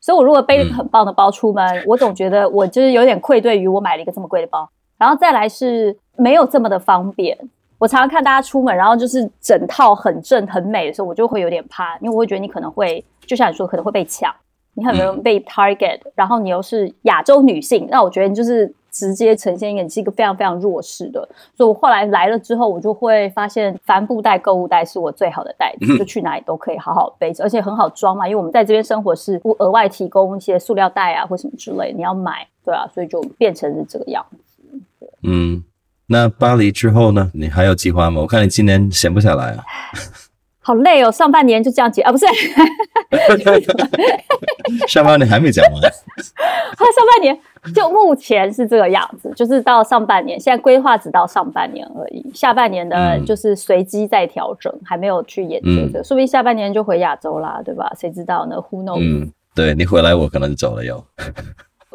[0.00, 4.66] 所以我如果背很棒的包出门，我总觉得我就是有点愧对于我买了一个这么贵的包。
[4.98, 7.36] 然后再来是没有这么的方便。
[7.78, 14.34] 我常常看大家出门，然后就是整套很正很美的时候，我就会有点怕，因为我会觉得你可能会，就像你说，可能会被抢，
[14.72, 16.00] 你很容易被 target。
[16.14, 21.28] 然后你又是亚洲女性，那我觉得你就是直接呈现一个你是一个非常非常弱势的。
[21.54, 28.26] 所以我后来来了之后，我就会发现帆布袋、购物袋是我最好的袋子，就去哪里都可以好好背着，而且很好装嘛。
[28.26, 34.38] 因为我们在这边生活是不额外提供一些塑料袋啊或什么之类，你要买，对啊，所以就变成是这个样子。
[35.22, 35.64] 嗯，
[36.06, 37.30] 那巴黎之后呢？
[37.34, 38.20] 你还有计划吗？
[38.20, 39.64] 我看你今年闲不下来啊，
[40.60, 41.10] 好累哦。
[41.10, 42.26] 上半年就这样结啊，不是，
[44.86, 45.80] 上半年还没讲完。
[45.80, 47.38] 还有上半年，
[47.74, 52.24] 就目前是这个样子，就是到上半年，现在规划只到上半年而已。
[52.34, 57.90] 下半年的就是随机在调整，还没有去研究这，说不定下半年就回亚洲啦，对吧？
[57.98, 58.98] 谁知道呢？Who knows？
[59.00, 61.02] 嗯，对你回来，我可能就走了又。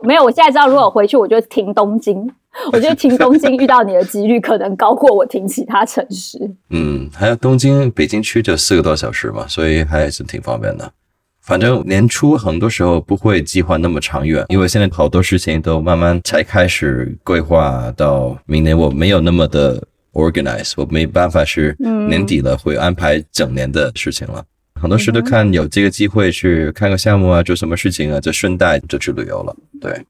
[0.01, 2.33] 没有，我现在知道，如果回去，我就停东京。
[2.73, 6.37] 我觉得停东京遇到你的几率可能高过我停其他城市。
[6.69, 10.91] 嗯，还有东京、北京区就四个多小时嘛，所以还是挺方便的。
[11.41, 19.81] 反正年初很多时候不会计划那么长远，因为现在好多事情都慢慢才开始规划到明年，我没有那么的
[20.13, 24.43] organize，我没办法是年底了会安排整年的事情了。
[24.79, 29.55] 很多时都看有这个机会去看个项目啊，做什么事情啊，就顺带就去旅游了。
[29.79, 30.05] 对，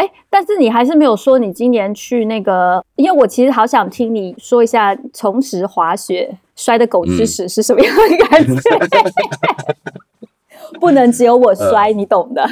[0.00, 8.62] 哎，但是你还是没有说你今年去那个，因为我其实好想听你说一下重拾滑雪摔的狗吃屎是什么样的感觉。
[10.80, 12.48] 不能只有我摔，你懂的。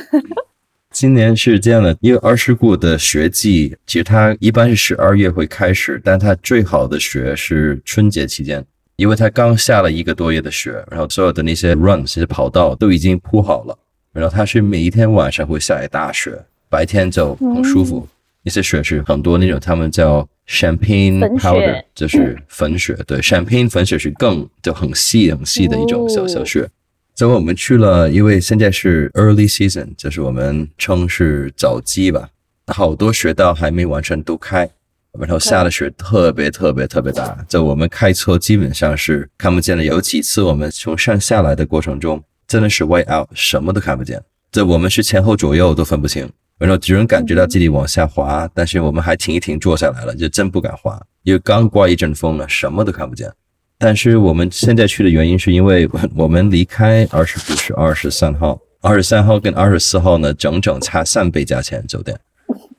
[0.90, 8.62] 今年是这样的，因为二世谷的雪季其实它一般是十二月会开始，但它最好的雪是春节期间。
[8.96, 13.78] 因为它刚下了一个多月的雪，然后所有的那些 run 其实跑道都已经铺好了，
[14.12, 16.36] 然后它是每一天晚上会下一大雪，
[16.68, 18.06] 白天就很舒服。
[18.44, 22.96] 一些雪是很多那种，他们叫 champagne powder，就是粉雪。
[23.06, 26.68] 对， champagne 粉雪是更就很细很细的一种小小雪。
[27.14, 32.28] 所以我们去了，因为现在是 early season，就是我们称是早季吧，
[32.68, 34.70] 好多雪道还没完全都开。
[35.18, 39.82] 然后下的雪特别特别特别大，就我们开车基本上是看不见的。
[39.82, 44.22] 有几次我们从上下来的过程中，真的是 white out，什么都看不见。
[44.52, 48.48] 这我们是前后左右都分不清，然后只能感觉到自己往下滑。
[48.52, 53.32] 但是我们还停一停，坐下来了，就真不敢滑，因为刚刮一阵风了，什么都看不见。
[53.78, 62.18] 但是我们现在去的原因是因为 我们离开二十五是二十三号，二十三号跟二十四号呢，整整差三倍价钱酒店。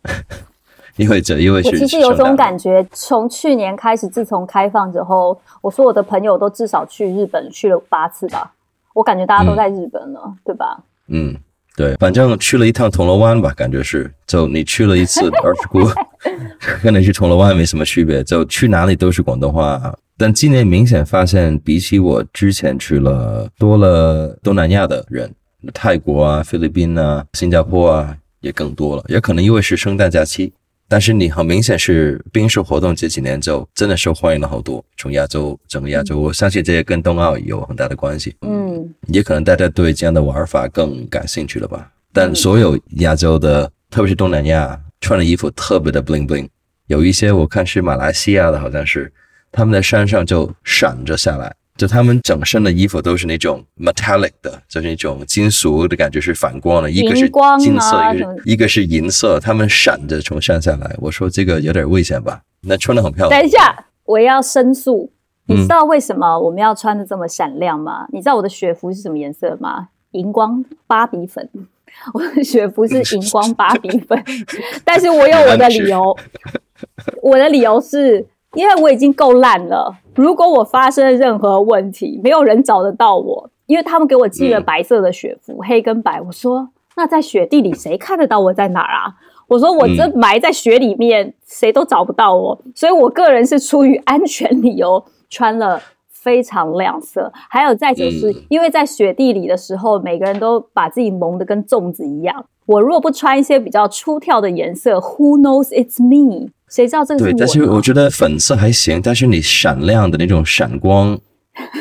[0.98, 8.54] 因为这因为是我其实有种感觉，从去年开始，自从开放之后，我说我的朋友都至少去日本去了八次吧。
[8.94, 10.78] 我感觉大家都在日本了，对吧？
[11.08, 11.34] 嗯，
[11.80, 15.89] 对，反正去了一趟铜锣湾吧，感觉是，就你去了一次 二世谷，
[16.84, 19.96] 跟你去铜锣湾没什么区别，就去哪里都是广东话。
[20.18, 25.34] 但今年明显发现，比起我之前去了，多了东南亚的人，
[25.74, 29.04] 泰国啊、菲律宾啊、新加坡啊，也更多了。
[29.08, 30.52] 也可能因为是圣诞假期，
[30.91, 38.36] 但是你很明显是冰术活动这几年就真的受欢迎了好多，从亚洲整个亚洲，我相信这些跟冬奥有很大的关系。
[38.41, 41.91] 嗯，也可能大家对这样的玩法更感兴趣了吧。
[42.12, 46.49] 但所有亚洲的，特别是东南亚，穿的衣服特别的 bling bling，
[46.88, 49.13] 有一些我看是马来西亚的，好像是
[49.52, 60.94] 他们在山上就闪着下来，就他们整身的衣服都是那种 metallic 的，就是那种金属的感觉是反光的，一个是金色，一个是一个是银色，他们闪着从山下来。
[60.98, 62.42] 我说这个有点危险吧？
[62.63, 65.10] 那穿的很漂亮等，一下，我要申诉。
[65.46, 68.06] 你嗯知道为什么我们要穿的这么闪亮吗？
[68.12, 69.88] 你知道我的雪服是什么颜色吗？
[70.12, 71.50] 荧光芭比粉。
[72.13, 74.24] 我的雪服是荧光芭比粉，
[74.86, 76.15] 但是我有我的理由。
[77.24, 86.21] 我的理由是因为我已经够烂了，如果我发生任何问题，没有人找得到我，因为他们给我寄了嗯白色的雪服，黑跟白。
[86.21, 89.15] 我说那在雪地里谁看得到我在哪儿啊？
[89.47, 95.81] 我说我这嗯埋在雪里面，谁都找不到我，所以我个人是出于安全理由穿了。
[96.21, 102.45] 非常亮色，还有再者是、嗯因为在雪地里的时候，每个人都把自己蒙得跟粽子一样。
[102.65, 106.49] 我若不穿一些比较出挑的颜色，Who knows it's me？
[106.69, 111.19] 谁知道这个是对，但是我觉得粉色还行，但是你闪亮的那种闪光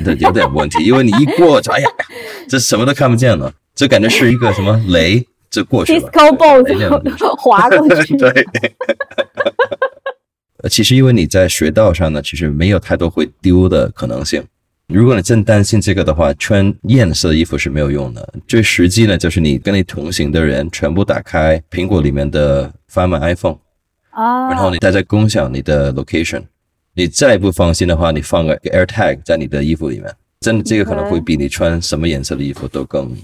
[0.05, 1.88] 的有点问题， 因为你一过就哎呀，
[2.48, 6.11] 这什么都看不见了，这感觉是一个什么雷就过去了。
[7.38, 8.16] 滑过去。
[8.16, 8.31] 对。
[10.62, 14.42] 呃， 其实因为你在学道上呢，其实没有太多会丢的可能性。
[14.88, 18.27] 如果你真担心这个的话，穿艳色的衣服是没有用的。
[18.46, 23.59] 最实际呢，就是你跟你同行的人全部打开苹果里面的翻卖 iPhone，
[24.18, 26.42] 啊，然后你再在共享你的 location。
[26.94, 33.16] 你再不放心的话，你放个 AirTag 在你的衣服里面，真的这个可能会比你穿什么颜色的衣服都更。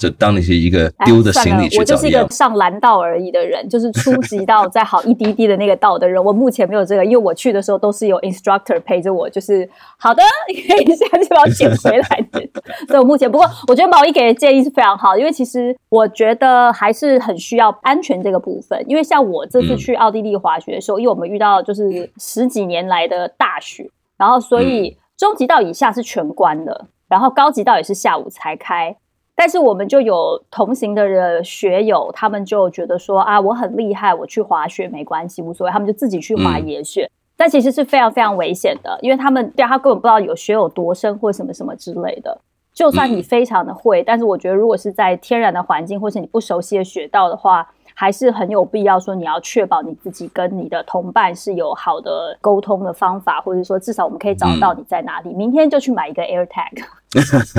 [0.00, 6.24] 就当你是一个哎丢的行李去我就是一个，上蓝道而已的人，就是初级道再好一滴滴的那个道的人。
[6.24, 12.40] 我目前没有这个，因为我去的时候都是有 instructor 陪着我，就是好的，你可以下就把我捡回来的。
[12.88, 18.82] 所以我目前，不过我觉得毛衣给的建议是非常好，因为其实我觉得还是很需要安全这个部分。
[18.88, 28.96] 因为像我这次嗯去奥地利滑雪的时候，因为我们遇到就是十几年来的大雪，然后所以中级道以下是全关的，然后高级道也是下午才开。
[29.40, 37.10] 但是我们就有同行的人学友，他们就觉得说啊，我很厉害，我去滑雪没关系，无所谓，他们就自己去滑嗯野雪。
[37.38, 42.38] 但其实是非常非常危险的，因为他们对他根本不知道有雪有多深或什么什么之类的。
[42.74, 47.66] 就算你嗯非常的会，但是我觉得如果是在天然的环境或是你不熟悉的雪道的话，
[48.00, 55.34] 还是很有必要说你要确保你自己跟你的同伴是有好的沟通的方法，或者说至少我们可以找嗯到你在哪里。
[55.34, 56.82] 明天就去买一个 AirTag。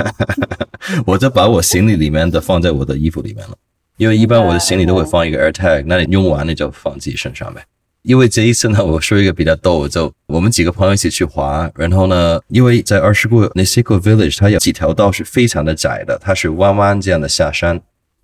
[1.06, 3.54] 我就把我行李里面的放在我的衣服里面了，
[3.98, 7.62] 因为一般我的行李都会放一个 AirTag，那你用完你就放自己身上呗。
[8.02, 17.80] 因为这一次呢，我说一个比较逗，就我们几个朋友一起去滑，然后呢，因为在二十谷 Niseko Village，它有几条道是非常的窄的，它是弯弯这样的下山。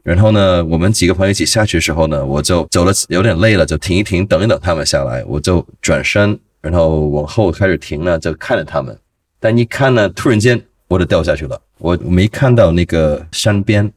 [0.09, 8.99] 然后呢，我们几个朋友一起下去的时候呢，我就走了有点累了，就停一停，等一等他们下来，我就转身，然后往后开始停了，就看着他们。
[9.39, 13.93] 但一看呢，突然间我就掉下去了，我没看到那个山边，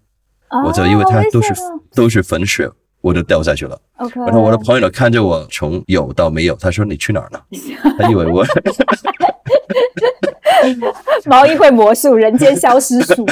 [0.65, 1.54] 我就因为它都是、
[1.95, 2.69] 都是粉雪，
[3.00, 3.80] 我就掉下去了。
[4.13, 7.39] 然后我的朋友呢看着我从有到没有，他说你去哪儿呢？
[7.97, 8.45] 他以为我
[11.26, 13.26] 毛衣会魔术，人间消失术。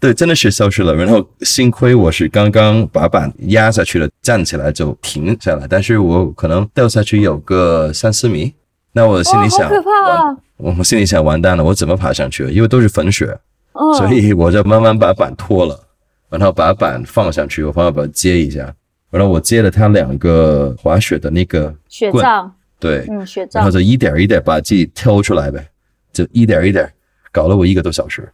[0.00, 0.94] 对，真的是消失了。
[0.94, 8.52] 然后幸亏我是刚刚把板压下去了，站起来就停下来，但是我可能掉下去有个三四米。
[8.94, 10.36] 那我心，里想，可怕啊！
[10.58, 12.46] 我我心里想完蛋了，我怎么爬上去？
[12.50, 13.26] 因为都是粉雪，
[13.72, 15.80] 嗯，所以我就慢慢把板脱了，
[16.28, 18.70] 然后把板放上去，我朋友把它接一下，
[19.10, 23.70] 然后我接了他两个滑雪的那个雪杖，对，嗯，雪杖然后。
[23.70, 25.66] 就一点一点把自己挑出来呗，
[26.12, 26.86] 就一点一点，
[27.32, 28.30] 搞了我一个多小时。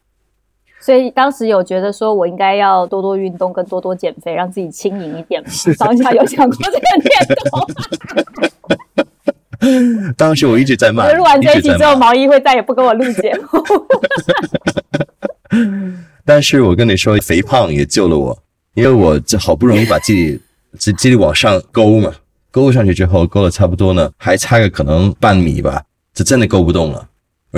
[0.89, 5.51] 所以当时有觉得说我应该要多多运动，跟多多减肥，让自己轻盈一点嘛。
[5.77, 7.13] 方向有想过这个念
[9.61, 10.09] 头？
[10.17, 11.95] 当时我一直在骂，录完这一集之后。
[11.95, 13.47] 毛衣会再也不跟我录节目。
[16.25, 18.39] 但是我跟你说，肥胖也救了我，
[18.73, 20.41] 因为我这好不容易把自己
[20.79, 22.11] 自自己往上勾嘛，
[22.51, 25.83] 勾上去之后，勾了差不多呢，还差个可能半米吧，
[26.15, 27.07] 这真的勾不动了。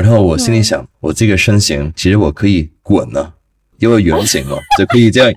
[0.01, 3.32] 然后我心里想，我这个身形其实我可以滚呢，
[3.78, 5.32] 因为圆形嘛， 就可以这样，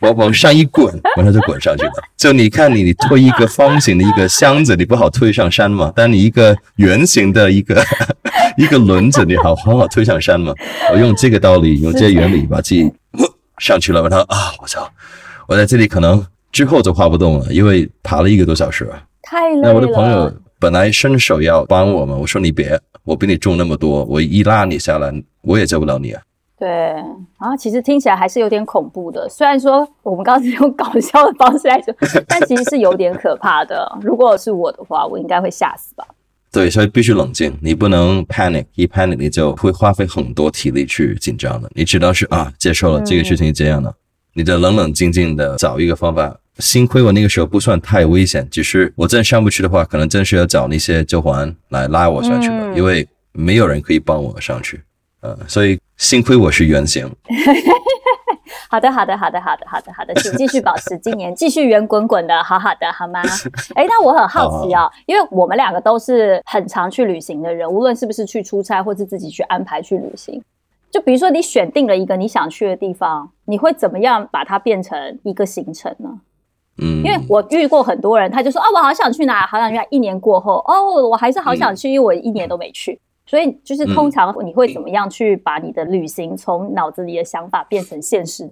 [0.00, 1.92] 往往上一滚，然后就滚上去了。
[2.16, 5.90] 就你看你，你推一个方形的一个箱子，你不好推上山嘛？
[5.96, 7.82] 但你一个圆形的一个
[8.58, 10.52] 一个轮子，你好很好推上山嘛？
[10.92, 12.92] 我用这个道理，用这些原理把自己
[13.58, 14.02] 上去了。
[14.08, 14.90] 然后啊，我操，
[15.46, 16.24] 我在这里可能。
[16.52, 19.68] 之后就滑不动了，因为爬了一个多小时啊，太累了。
[19.68, 20.30] 那我的朋友
[20.62, 26.22] 本来伸手要帮我们，我说你别，我比你重那么多，我一拉你下来，我也救不了你啊。
[26.56, 29.28] 对，然后其实听起来还是有点恐怖的。
[29.28, 31.92] 虽然说我们刚刚是用搞笑的方式来说，
[32.28, 33.90] 但其实是有点可怕的。
[34.02, 36.06] 如果是我的话，我应该会吓死吧。
[36.52, 41.68] 对，所以必须冷静，你不能 panic，一 panic 你就会花费很多体力去紧张的。
[41.74, 43.92] 你只能是啊，接受了这个事情是这样的，
[44.34, 46.32] 你就冷冷静静的找一个方法。
[46.58, 54.82] 幸亏我那个时候不算太危险，只是我真上不去的话，可能真是要找那些救援来拉我上去了，因为没有人可以帮我上去。
[55.20, 57.10] 呃，所以幸亏我是圆形。
[58.68, 63.22] 好的，好的，好的，好的，好的，好的，请继续保持今年继续圆滚滚的，好好的，好吗？
[63.74, 70.42] 哎，那我很好奇啊，因为我们两个都是很常去旅行的人，无论是不是去出差，或是自己去安排去旅行。
[70.90, 76.10] 就比如说，你选定了一个你想去的地方，你会怎么样把它变成一个行程呢？
[76.78, 79.84] 嗯，因为我遇过很多人，他就说啊，我好想去哪，好想去哪。
[79.90, 82.98] 一年过后，哦，我还是好想去，因为我一年都没去。
[83.24, 88.50] 所以，就是通常你会怎么样去把你的旅行从脑子里的想法变成现实？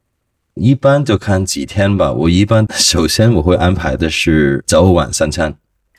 [0.55, 2.13] 一般就看几天吧。
[2.13, 5.55] 我一般首先我会安排的是早晚三餐，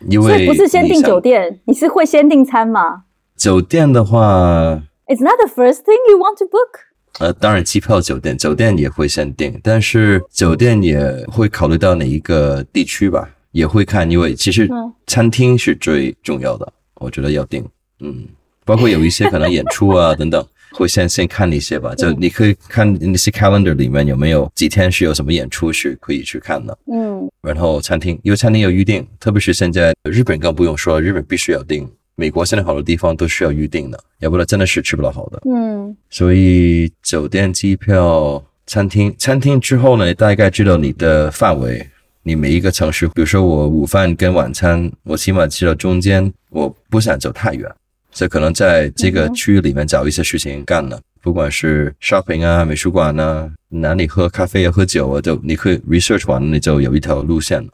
[0.07, 3.03] 因为不是先订酒店，你是会先订餐吗？
[3.35, 6.90] 酒店的话，It's not the first thing you want to book.
[7.19, 14.69] 呃，当然，机票、酒店，酒店也会先订，但是酒店也会考虑到哪一个地区吧，也会看，因为其实
[15.07, 17.63] 餐厅是最重要的，我觉得要订。
[17.99, 18.25] 嗯，
[18.65, 26.75] 包括有一些可能演出啊 等等，会先先看那些吧，就你可以看那些 calendar 里面有没有几天是有什么演出是可以去看的。
[26.91, 31.87] 嗯，然后餐厅，因为餐厅有预定，特别是现在日本更不用说，日本必须要订。
[32.21, 35.41] 美国现在好多地方都需要预定的，要不然真的是吃不到好的。
[35.49, 41.83] 嗯，所以酒店、机票、餐厅，餐厅之后呢，大概知道你的范围，
[42.21, 47.67] 你每一个城市，比如说我午饭跟晚餐，我起码知道中间，我不想走太远，
[48.11, 57.69] 所以可能在这个区域里面找一些事情干了，不管是 shopping 啊、美术馆啊、哪里喝咖啡啊、喝酒啊，就你可以 research 完了，你就有一条路线了。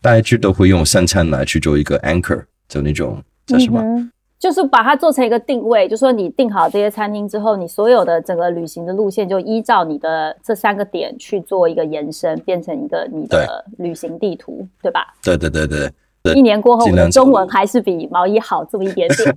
[0.00, 3.22] 大致都会用三餐来去做一个 anchor，就那种。
[3.56, 15.14] 嗯，就是把它做成一个定位，就说你定好这些餐厅之后，你所有的整个旅行的路线就依照你的这三个点去做一个延伸，变成一个你的旅行地图，对吧？
[15.22, 15.92] 对对对对。
[16.34, 19.34] 一年过后，我的中文还是比毛衣好这么一点点。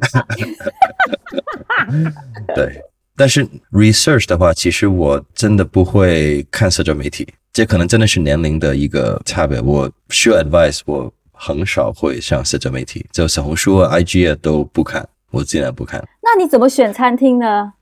[2.56, 2.82] 对，
[3.16, 9.62] 但是 research 的话，其实我真的不会看社交媒体，这可能真的是年龄的一个差别。
[9.62, 11.12] 我需要 advice，我。
[11.46, 16.02] 很少会上社交媒体，就小红书啊、IG 啊都不看，我尽量不看。
[16.22, 17.74] 那你怎么选餐厅呢？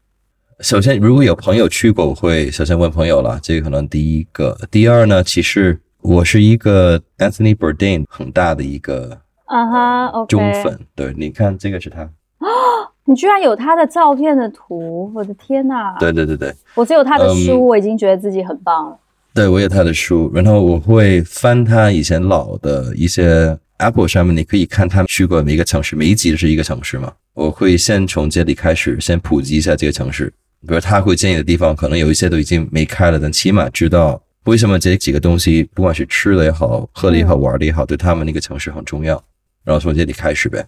[0.62, 4.58] 首先，如果有朋友去过，我会首先问朋友了，这个可能第一个。
[4.72, 10.80] 第二呢，其实我是一个 Anthony Bourdain 很大的一个啊哈，OK，中粉。
[10.96, 12.48] 对，你看这个是他啊，
[13.06, 15.96] 你居然有他的照片的图，我的天哪！
[16.00, 18.98] 对对对对，我只有他的书，我已经觉得自己很棒了。
[19.34, 27.14] 对，我有他的书，然后我会翻他以前老的一些 Apple 上面，你可以看他去过每一个城市，每一集是一个城市嘛。
[27.34, 30.28] 我会先从这里开始，先普及一下这个城市，
[30.68, 39.24] 比如他会建议的地方，可能有一些都已经没开了，但起码知道为什么这几个东西，不管是吃的也好，喝的也好，玩的也好，对他们那个城市很重要。
[39.64, 40.66] 然后从这里开始呗。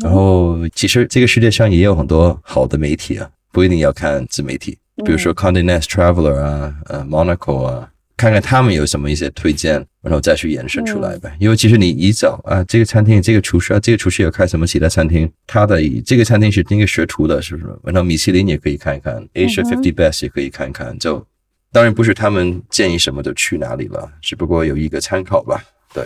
[0.00, 7.90] 然后其实这个世界上也有很多好的媒体啊，不一定要看自媒体，比如说 Condé Nast Traveler 啊，呃，Monaco 啊。
[8.16, 11.36] 看看他们有什么一些推荐，然后再去延伸出来呗。
[11.38, 17.78] 因为其实你一找啊，这个餐厅这个厨师啊，这个厨师有开什么其他餐厅，他的这个餐厅是那个学徒的，是不是？
[17.84, 20.98] 然后米其林也可以看一看，Asia Fifty Best 也可以看看。
[20.98, 21.24] 就
[21.70, 25.62] 当然不是他们建议什么就去哪里了，只不过有一个参考吧。
[25.92, 26.04] 对，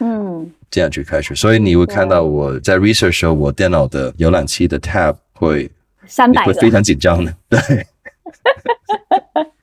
[0.00, 1.34] 嗯，这样去开始。
[1.34, 5.70] 所以你会看到我在 research 时候，我电脑的浏览器的 tab 会
[6.06, 7.60] 三百会非常紧张的，对。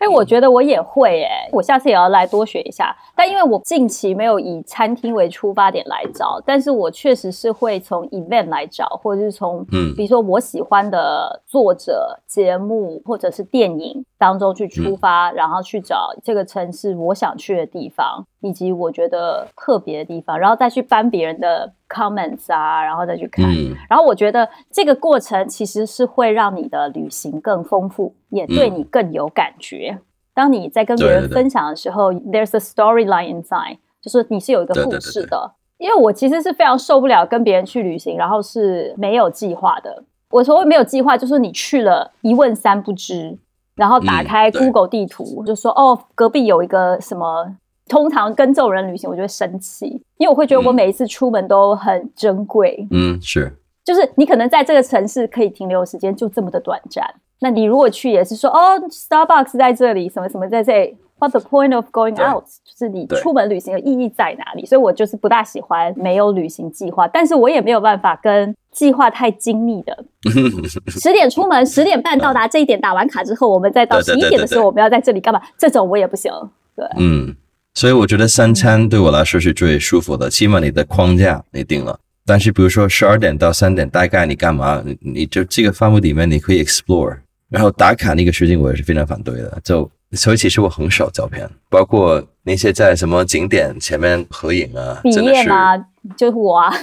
[0.00, 2.96] 哎，我觉得我也会哎，我下次也要来多学一下。
[3.14, 23.46] 但因为我近期没有以餐厅为出发点来找，但是我确实是会从 event 来找，或者是从嗯，比如说我喜欢的作者、节目或者是电影，当中去出发，然后去找这个城市我想去的地方，以及我觉得特别的地方，然后再去翻别人的 comments 啊，然后再去看。
[23.88, 29.98] 然后我觉得这个过程其实是会让你的旅行更丰富，也对你更有感觉。
[30.34, 35.52] 当你在跟别人分享的时候，there's a storyline inside，就是你是有一个故事的。
[35.78, 40.04] 因为我其实是非常受不了跟别人去旅行，然后是没有计划的。
[40.28, 43.38] 我所谓没有计划，就是你去了一问三不知，
[43.80, 47.56] 然后打开 Google 地图就说哦，隔壁有一个什么。
[47.88, 52.86] 通常跟这种人旅行，我就会生气，因为我会觉得我每一次出门都很珍贵。
[52.92, 53.52] 嗯，是，
[53.84, 57.04] 就是你可能在这个城市可以停留时间就这么的短暂，
[57.40, 60.96] 那你如果去也是说哦，Starbucks 在这里，什么什么在这里。
[61.20, 62.44] What's the point of going out？
[62.64, 64.64] 就是你出门旅行的意义在哪里？
[64.64, 70.04] 所以我就是不大喜欢没有旅行计划，但是我也没有办法跟计划太精密的。
[70.88, 75.42] 十点出门，十点半到达这一点，打完卡之后，我们再到十一点的时候，我们要在这里干嘛？
[75.58, 76.32] 这种我也不行。
[76.74, 77.36] 对，嗯，
[77.74, 82.00] 所以我觉得三餐对我来说是最舒服的，起码你的框架你定了。
[82.24, 84.82] 但是比如说十二点到三点，大概你干嘛？
[85.00, 87.18] 你就这个范围里面你可以 explore，
[87.50, 89.90] 然后打卡那个事情我也是非常反对的，就。
[90.12, 95.76] 所以其实我很少照片，包括那些在什么景点前面合影啊，毕业吗？
[96.16, 96.72] 就是我啊。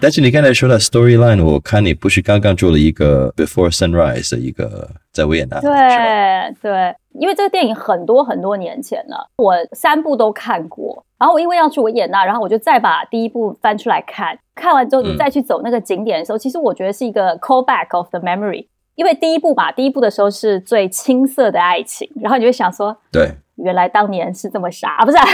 [0.00, 5.60] 但是你刚才说的 storyline，我看你不是刚刚做了一个 Before Sunrise 的一个在维也纳？
[5.60, 5.70] 对
[6.60, 11.04] 对，因为这个电影很多很多年前了，我三部都看过。
[11.18, 18.66] 然后我因为要去维也纳，然后我就再把第一部翻出来看，看完之后你再去走那个景点的时候，其实我觉得是一个 callback of the memory。
[18.96, 25.16] 因为第一部嘛，第一部的时候是最青涩的爱情，然后你就想说，对，原来当年是这么傻啊，不是？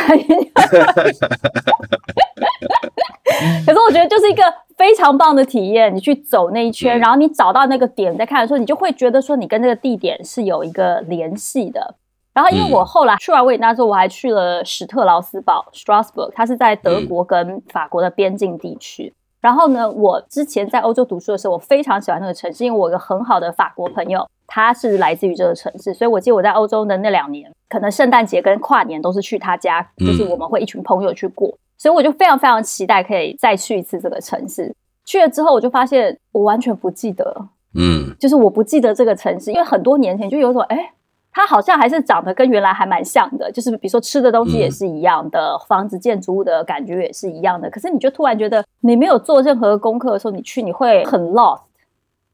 [3.66, 4.42] 可是我觉得就是一个
[4.76, 11.96] 非常棒的体验，你去走那一圈，然后你找到那个点，再看的时候，你就会觉得说，你跟那个地点是有一个联系的。
[12.34, 19.12] 然后，因为我后来去完维也纳之后，我还去了史特劳斯堡 （Strasbourg），它是在德国跟法国的边境地区。
[19.42, 34.72] 然后呢，我之前在欧洲读书的时候，我非常喜欢那个城市，因为我有个很好的法国朋友，他是来自于这个城市，所以我记得我在欧洲的那两年，可能圣诞节跟跨年都是去他家，就是我们会一群朋友去过，所以我就非常非常期待可以再去一次这个城市。
[35.04, 40.92] 去了之后，我就发现我完全不记得，嗯，就是我不记得这个城市，因为很多年前就有种哎。
[41.32, 47.70] 它好像还是长得跟原来还蛮像的，就是比如说吃的东西也是一样的，房子建筑物的感觉也是一样的。
[47.70, 51.62] 可是你就突然觉得你没有做任何功课的时候，你去你会很 lost。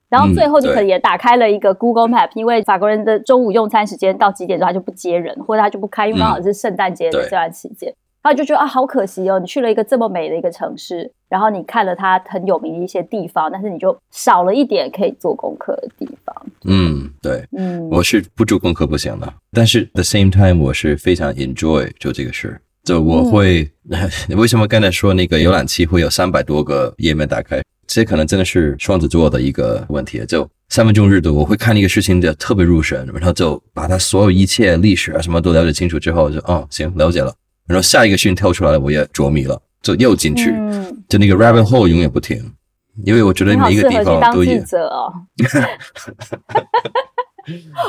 [0.09, 7.88] 然后最后你可能也打开了一个 Google Map，因为法国人的中午用餐时间到几点钟他就不接人，或者他就不开，因为刚好是圣诞节的这段期间。
[7.88, 7.94] 然
[8.25, 9.39] 后就觉得啊，好可惜哦！
[9.39, 16.47] 你去了一个这么美的一个城市，然后你看了它很有名的一些地方，但是你就少了一点可以做功课的地方。
[16.64, 22.61] 嗯，对，嗯，我是不做功课不行的，但是 the same time 我是非常 enjoy 做这个事。
[22.85, 23.71] 就我会，
[24.37, 27.61] 为什么刚才说那个浏览器会有三百多个页面打开？
[27.87, 30.25] 这可能真的是双子座的一个问题。
[30.27, 37.35] 就三分钟热度，我会看一个事情就特别入神，然后就把它所有一切历史啊什么都了解清楚之后，就哦行了解了。
[37.69, 40.53] 然后下一个讯跳出来了，我也着迷了，就又进去，
[41.09, 42.43] 就那个 rabbit hole 永远不停，
[43.05, 44.53] 因为我觉得每一个地方都有。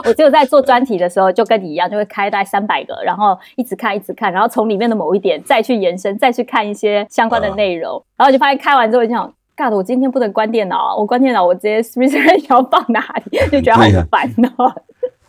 [0.05, 13.01] 我只有在做专题的时候，就跟你一样，就会开大概三百个，然后一直看，一直看，然后从里面的某一点再去延伸，再去看一些相关的内容，然后就发现开完之后就想，God，我今天不能关电脑，我关电脑，我直接 research 要放哪
[13.31, 14.73] 里，就觉得好烦哦。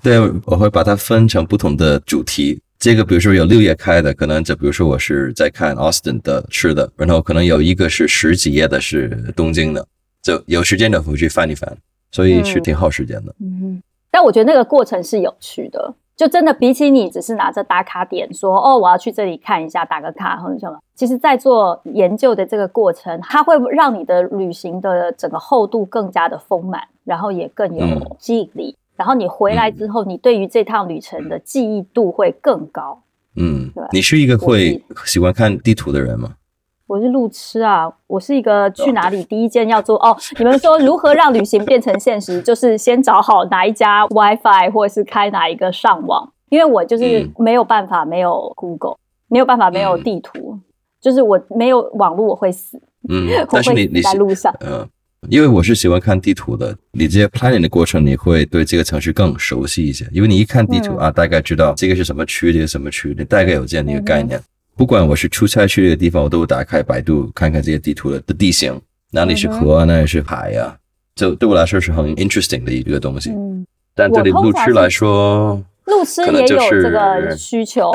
[0.01, 2.63] 对，我会把它分成不同的主题。
[2.81, 9.87] 这个比如说有六页开的，可能就比如说我是在看 Austin 的吃的，然后可能有一个是十几页的，是东京的，
[10.23, 11.77] 就有时间的回去翻一翻，
[12.11, 13.35] 所以是挺耗时间的。
[13.39, 28.75] 嗯，但我觉得那个过程是有趣的，就真的比起你只是拿着打卡点说哦我要去这里看一下打个卡或者什么，其实在做研究的这个过程，它会让你的旅行的整个厚度更加的丰满，然后也更有吸引力。
[29.01, 33.03] 然后你回来之后，你对于这趟旅程的记忆度会更高。
[33.35, 36.35] 嗯，你是一个会喜欢看地图的人吗？
[36.87, 40.15] 我是路痴啊，我是一个去哪里第一件要做哦。
[40.39, 48.97] 你们说如何让旅行变成现实， 就是先找好哪一家 WiFi 或者是开哪一个上网，因为我就是没有办法没有 Google，
[49.29, 50.59] 没有办法没有地图，
[51.01, 52.79] 就是我没有网络我会死。
[53.09, 54.87] 嗯，但是你你在路上，嗯。
[55.29, 60.09] 因为我是喜欢看地图的，你这些 planning 的过程，你会对这个城市更熟悉一些。
[60.13, 64.41] 因为你一看地图啊，大概知道这个是什么区，这个什么区，你大概有这样的一个概念。
[64.77, 70.75] 不管我是出差去这个地方，我都打开百度看看这些地图的的地形，哪里是河，哪里是海呀。
[71.15, 73.31] 就对我来说是很 interesting 的一个东西。
[73.31, 77.93] 嗯，但对于路痴来说，路痴也有这个需求。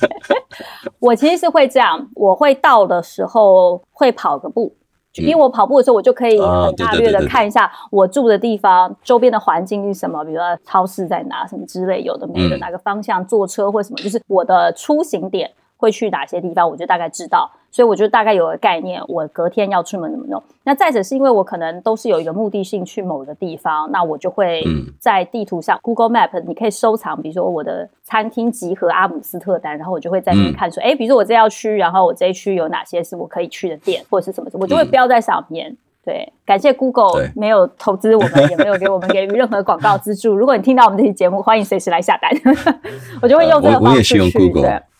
[1.00, 4.76] 我其实是会这样，我会到的时候会跑个步，
[5.22, 15.50] 因为我跑步的时候，我就可以很大略的看一下我住的地方周边的环境是什么，比如说超市在哪，什么之类，有的没的，哪个方向坐车或什么，就是我的出行点。
[15.80, 20.42] 会去哪些地方，我就大概知道，所以我就大概有个概念，我隔天要出门怎么弄。
[20.64, 24.62] 那再者是因为我可能都是有一个目的性去某个地方，那我就会
[24.98, 35.76] 在地图上 Google Map，你可以收藏，比如说我的餐厅集合阿姆斯特丹，然后我就会在那边看说，哎，比如说我这要去，然后我这一区有哪些是我可以去的店或者是什么，我就会标在上面。
[36.08, 40.32] 对，感谢 Google 没有投资我们，也没有给我们给予任何广告资助。
[40.34, 42.32] 如果你听到我们这期节目，欢迎随时来下单，
[43.20, 44.38] 我就会用这个方式去。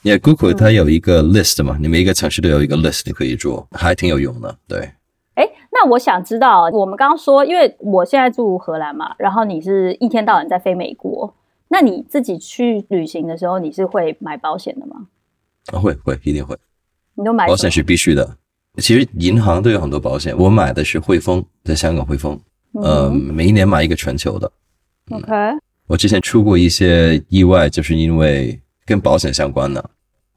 [0.03, 4.55] 因为 Google 它有一个 list 嘛，你每一个城市都有一个 list，你可以做，还挺有用的。
[4.69, 4.91] 对。
[5.33, 11.35] 哎，那我想知道，我们刚刚说，因为我现在住荷兰嘛，然后你是一天到晚在飞美国，
[11.69, 15.07] 那你自己去旅行的时候，你是会买保险的吗？
[15.73, 16.55] 啊，会会一定会。
[17.15, 17.47] 你都买？
[17.47, 18.37] 保险是必须的。
[18.81, 22.39] 其实银行都有很多保险，我买的是汇丰，在香港汇丰，
[22.75, 24.51] 呃，每一年买一个全球的。
[25.11, 25.33] OK。
[25.87, 29.83] 我之前出过一些意外，就是因为跟保险相关的。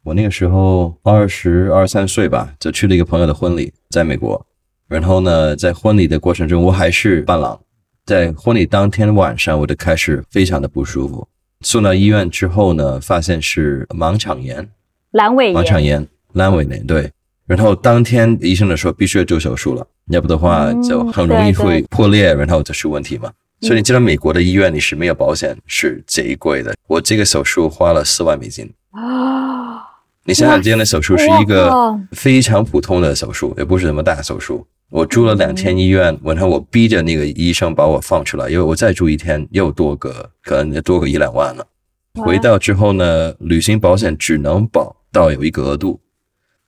[0.04, 4.44] 我那个时候二十二三岁吧，就去了一个朋友的婚礼，在美国。
[4.88, 7.60] 然后呢，在婚礼的过程中，我还是伴郎。
[8.06, 11.28] 在婚礼当天晚上，我就开始非常的不舒服，
[11.62, 14.68] 送到医院之后呢，发现是盲肠炎、
[15.12, 17.12] 阑尾炎、盲肠炎、阑尾炎，对。
[17.52, 23.30] 然后当天医生的说必须要做手术了，要不的话就很容易会破裂，然后就出问题嘛。
[23.60, 26.74] 所以你知道美国的医院你是没有保险，是贼贵的。
[26.88, 29.84] 我这个手术花了四万美金啊！
[30.24, 31.70] 你想想，今天的手术是一个
[32.14, 34.66] 非常普通的手术，也不是什么大手术。
[34.90, 41.68] 我住了两天医院，然后我逼着那个医生把我放出来，因为我再住一天又多个可能多个一两万了。
[42.14, 46.00] 回到之后呢，旅行保险只能保到有一个额度。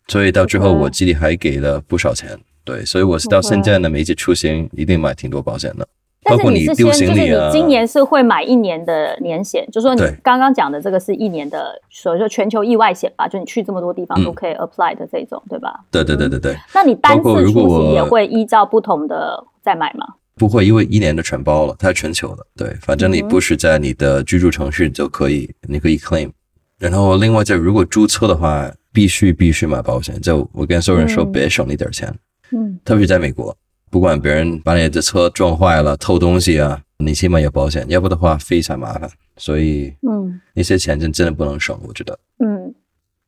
[0.08, 5.88] 所以到最后，我自己还给了不少钱，对，所以我是到现在呢，每一次出行一定买挺多保险的，
[6.24, 7.50] 包括你丢行李啊。
[7.52, 15.80] 今年是会买一年的年险，就说你刚刚讲的这个是一年的，所以说全球意外险吧，就你去这么多地方都可以 apply 的这种，对吧？
[15.90, 16.56] 对对对对对。
[16.74, 20.06] 那你单次出行也会依照不同的再买吗？
[20.36, 26.32] 不会，因为一年的全包了，它是全球的，对，反正你不是在你的居住城市就可以，你可以 claim。
[26.90, 28.72] 然后另外，就如果租车的话。
[28.96, 32.08] 必须必须买保险，就我跟所有人说，别省那点钱。
[32.52, 33.58] 嗯，特别是在美国，
[33.90, 39.10] 不管别人把你的车撞坏了、偷东西啊，你起码有保险，要不的话非常麻烦。
[39.38, 42.20] 所以，嗯，那些钱真真的不能省，我觉得。
[42.38, 42.76] 嗯，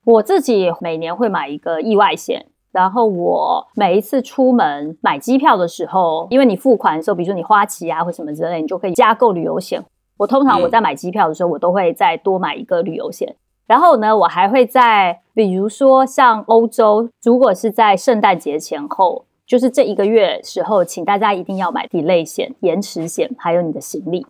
[0.04, 9.84] 我自己每年会买一个意外险，然后我每一次出门买机票的时候，因为你付款的时候，比如说你花旗啊或什么之类，你就可以加购旅游险。
[10.18, 13.36] 我通常我在买机票的时候，我都会再多买一个旅游险。
[13.68, 24.26] 然后呢，我还会在，比如说像欧洲，如果是在圣诞节前后，就是这一个月时候，请大家一定要买 delay 险、延迟险，还有你的行李，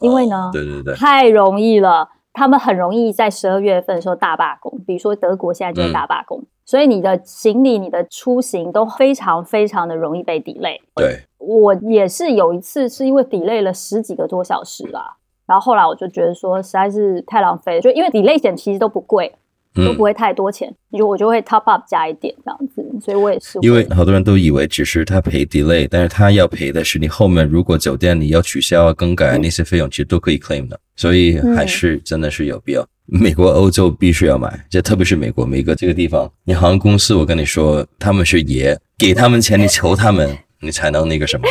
[0.00, 10.80] 因为呢，对对对，太容易了，他们很容易在十二月份的时候大罢工，比如说德国现在就在大罢工，所以你的行李、你的出行都非常非常的容易被 delay。
[10.94, 15.17] 对，我也是有一次是因为 delay 了十几个多小时啦。
[15.48, 19.32] 然后后来我就觉得说实在是太浪费了，就因为 delay 险其实都不贵，
[19.74, 23.58] 都不会太多钱，就我就会 top up 加一点这样子，所以我也是。
[23.62, 32.86] 因为好多人都以为只是他赔 delay，但是他要赔的是你后面如果酒店你要取消啊更改那些费用，其实都可以 claim 的，所以还是真的是有必要。
[33.06, 41.48] 美国、欧洲必须要买，这特别是美国，美国这个地方，你航空公司我跟你说他们是爷，给他们钱你求他们，你才能那个什么。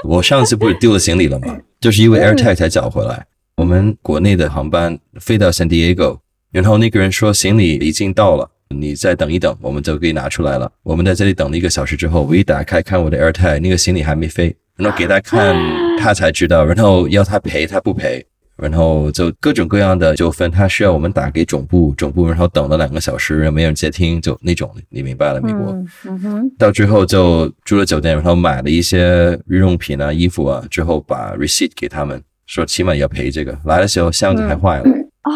[0.08, 1.58] 我上次不是丢了行李了吗？
[1.80, 3.26] 就是因为 AirTag 才找回来。
[3.56, 6.18] 我们国内的航班飞到 San Diego，
[6.50, 10.70] 然后那个人说行李已经到了，你再等一等，我们就可以拿出来了。
[10.82, 15.54] 我们在这里等了一个小时之后，我一打开看我的 AirTag，那个行李还没飞，然后给他看，
[16.00, 18.24] 他才知道，然后要他赔，他不赔。
[18.60, 25.40] 然后就各种各样的纠纷，他需要我们打给总部，总部然后等了两个小时，没人接听，就那种，你明白了？
[25.40, 25.72] 美国，
[26.04, 33.58] 嗯哼，到最后就住了酒店，然后买了一些日用品啊、衣服啊，之后把 receipt 给他们，说起码要赔这个。
[33.64, 34.84] 来的时候箱子还坏了，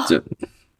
[0.09, 0.17] 就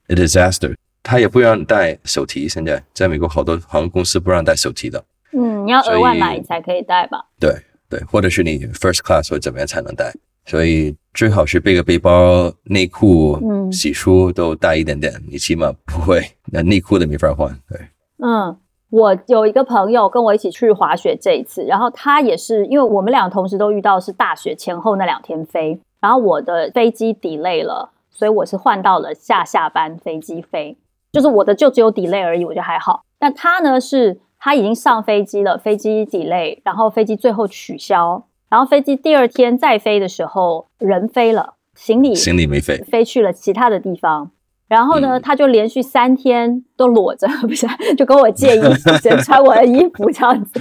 [0.09, 0.75] a disaster。
[1.03, 5.05] 他也不让带手提，现在在美国好多航空公司不让带手提的。
[5.33, 7.19] 嗯，你要额外买才可以带吧？
[7.39, 7.55] 对
[7.91, 10.11] 对，或者是你 first class 或怎么样才能带，
[10.45, 10.97] 所以。
[11.17, 17.57] 最好是背个背包、内裤、嗯洗漱都带一点点，你起码不会那内裤都没法换。
[17.69, 17.79] 对，
[18.19, 18.57] 嗯，
[18.91, 30.77] 我有一个朋友跟我一起去滑雪这一次，然后他也是因为我们俩同时都遇到是大雪前后那两天飞，然后我的飞机 delay 了，所以我是换到了下下班飞机飞，
[31.13, 33.05] 就是我的就只有 delay 而已，我觉得还好。
[33.21, 44.31] 但他呢是他已经上飞机了，飞机 delay，然后飞机最后取消，然后飞机第二天再飞的时候人飞了，行李行李没飞，飞去了其他的地方。
[44.67, 47.67] 然后呢，他就连续三天都裸着， 不是
[47.97, 48.91] 就跟我借衣服，
[49.23, 50.59] 穿我的衣服这样子。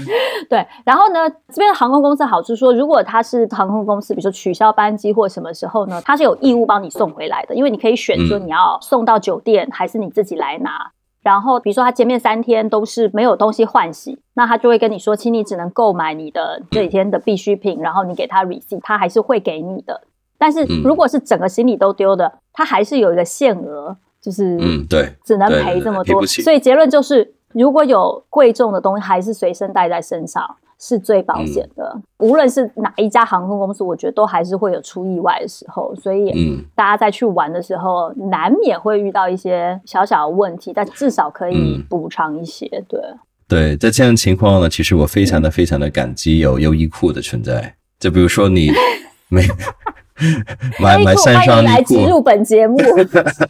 [0.50, 10.92] 对，然后呢，这边的航空公司好处说，如果他是航空公司，比如说取消班机或什么时候呢，他是有义务帮你送回来的，因为你可以选说你要送到酒店，还是你自己来拿。
[11.24, 20.02] 然后比如说他前面三天都是没有东西换洗，那他就会跟你说，请你只能购买你的这几天的必需品，然后你给他 receipt，他还是会给你的。
[20.38, 26.26] 但是如果是整个行李都丢的，他还是有一个限额，就是嗯对，只能赔这么多。
[26.26, 31.98] 所以结论就是，如果有贵重的东西，还是随身带在身上是最保险的。
[32.20, 35.96] 无论是哪一家航空公司，我觉得都还是会有出意外的时候。
[35.96, 36.30] 所以
[36.76, 42.68] 大家在去玩的时候，难免会遇到一些小小的问题，但至少可以补偿一些。
[42.90, 43.00] 对
[43.48, 47.76] 对，在这样的情况呢，其实我非常的非常的感激有优衣库的存在。
[47.98, 48.72] 就比如说你
[49.30, 49.48] 没。
[50.80, 52.78] 买买三双内裤，入本节目。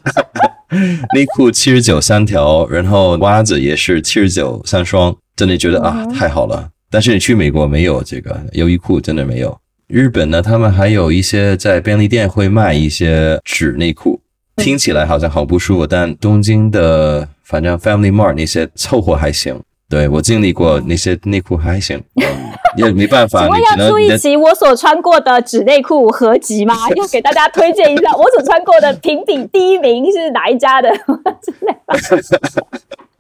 [1.13, 6.69] 内裤七十九三条，然后袜子也是七十九三双，真的觉得啊太好了。
[6.94, 9.60] 但是你去美国没有这个优衣库，真的没有。
[9.88, 14.22] 日本呢，他们还有一些在便利店会卖一些纸内裤，
[14.58, 19.60] 听起来好像好不舒服，但东京的反正 Family Mart 那些凑合还行。
[19.94, 22.02] 对我经历过那些内裤还行。
[22.76, 26.74] 也没办法，请问要出一期我所穿过的纸内裤合集吗？
[26.96, 30.89] 要给大家推荐一下，我所穿过的评比第一名是哪一家的
[31.44, 32.64] 之类的。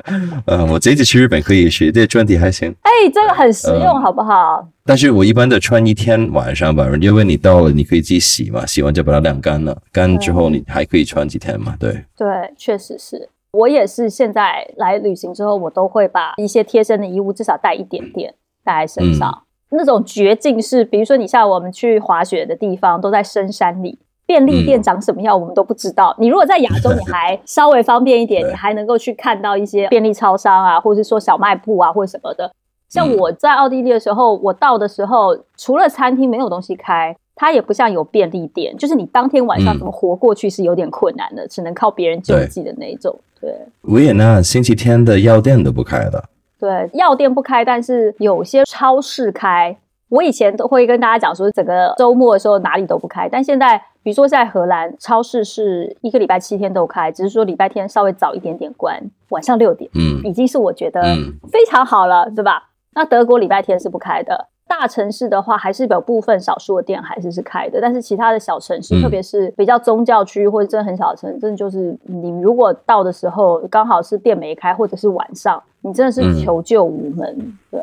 [0.47, 2.73] 呃，我这次去日本可以学这专题还行。
[2.81, 4.67] 哎，这个很实用，好不好？
[4.83, 11.75] 但是我一般的穿一天晚上吧，因为你到了你可以自己洗嘛，洗完就把它晾干了，干之后你还可以穿几天嘛。
[11.79, 18.35] 对对，确实是我也是现在来旅行之后，我都会把一些贴身的衣物至少带一点点。
[18.65, 26.15] 带在身上，那种绝境是，比如说你像我们去滑雪的地方都在深山里，便利店长什么样我们都不知道。
[26.17, 32.53] 你如果在亚洲，你还稍微方便一点，你还能够去看到一些便利超商啊，或者是说小卖部啊，或者什么的。
[32.93, 43.19] 像我在奥地利的时候，我到的时候，除了餐厅没有东西开，它也不像有便利店，就是你当天晚上怎么活过去是有点困难的，只能靠别人救济的那种。
[43.41, 46.23] 对，维也纳星期天的药店都不开的。
[46.59, 49.75] 对，药店不开，但是有些超市开。
[50.09, 53.27] 我以前都会跟大家讲说，整个周末的时候哪里都不开。
[53.27, 61.01] 但现在，比如说在荷兰，超市是一个礼拜七天都开，只是说礼拜天稍微早一点点关，晚上六点，嗯，已经是我觉得
[61.51, 62.69] 非常好了，对吧？
[62.95, 64.49] 那德国礼拜天是不开的。
[64.65, 77.57] 大城市的话，还是有部分少数的店还是是开的，但是其他的小城市，特别是比较宗教区或者真的很小的城市，真的就是你如果到的时候刚好是店没开，或者是晚上，你真的是求救无门。
[77.69, 77.81] 对，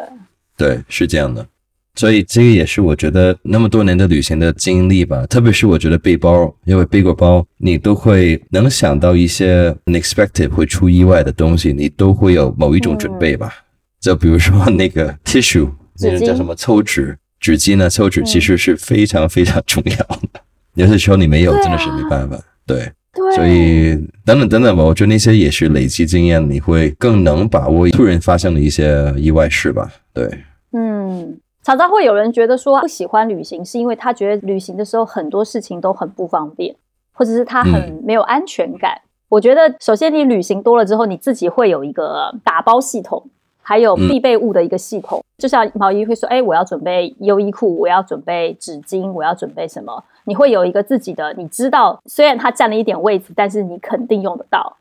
[0.57, 1.47] 对，是这样的。
[1.95, 13.53] 所以这个也是我觉得那么多年的旅行的经历吧，特别是我觉得背包，因为背过包，你都会能想到一些 unexpected 会出意外的东西，你都会有某一种准备吧。
[14.01, 15.71] 就比如说 那个 tissue。
[16.03, 17.91] 那个叫什么抽纸纸巾呢？
[17.91, 19.97] 抽纸其实是非常非常重要
[20.33, 20.41] 的。
[20.73, 22.39] 有些时候你没有，真的是没办法。
[22.67, 22.91] 对，
[23.37, 23.95] 所以
[24.25, 24.83] 等等等等吧。
[24.83, 29.93] 我觉得那些也是累积经验，你会更能把握突然发生的一些意外事吧。
[30.15, 30.27] 对，
[30.73, 36.75] 嗯，常常会有人觉得说不喜欢旅行，是因为他觉得旅行的时候很多事情都很不方便，
[37.13, 38.99] 或者是他很没有安全感。
[39.29, 43.29] 我觉得首先你旅行多了之后，你自己会有一个打包系统。
[43.63, 54.77] 还有必备物的一个系统，就像毛衣会说：“哎，我要准备优衣库，我要准备纸巾，我要准备什么？”你会有一个自己的，你知道，虽然它占了一点位置，但是你肯定用得到。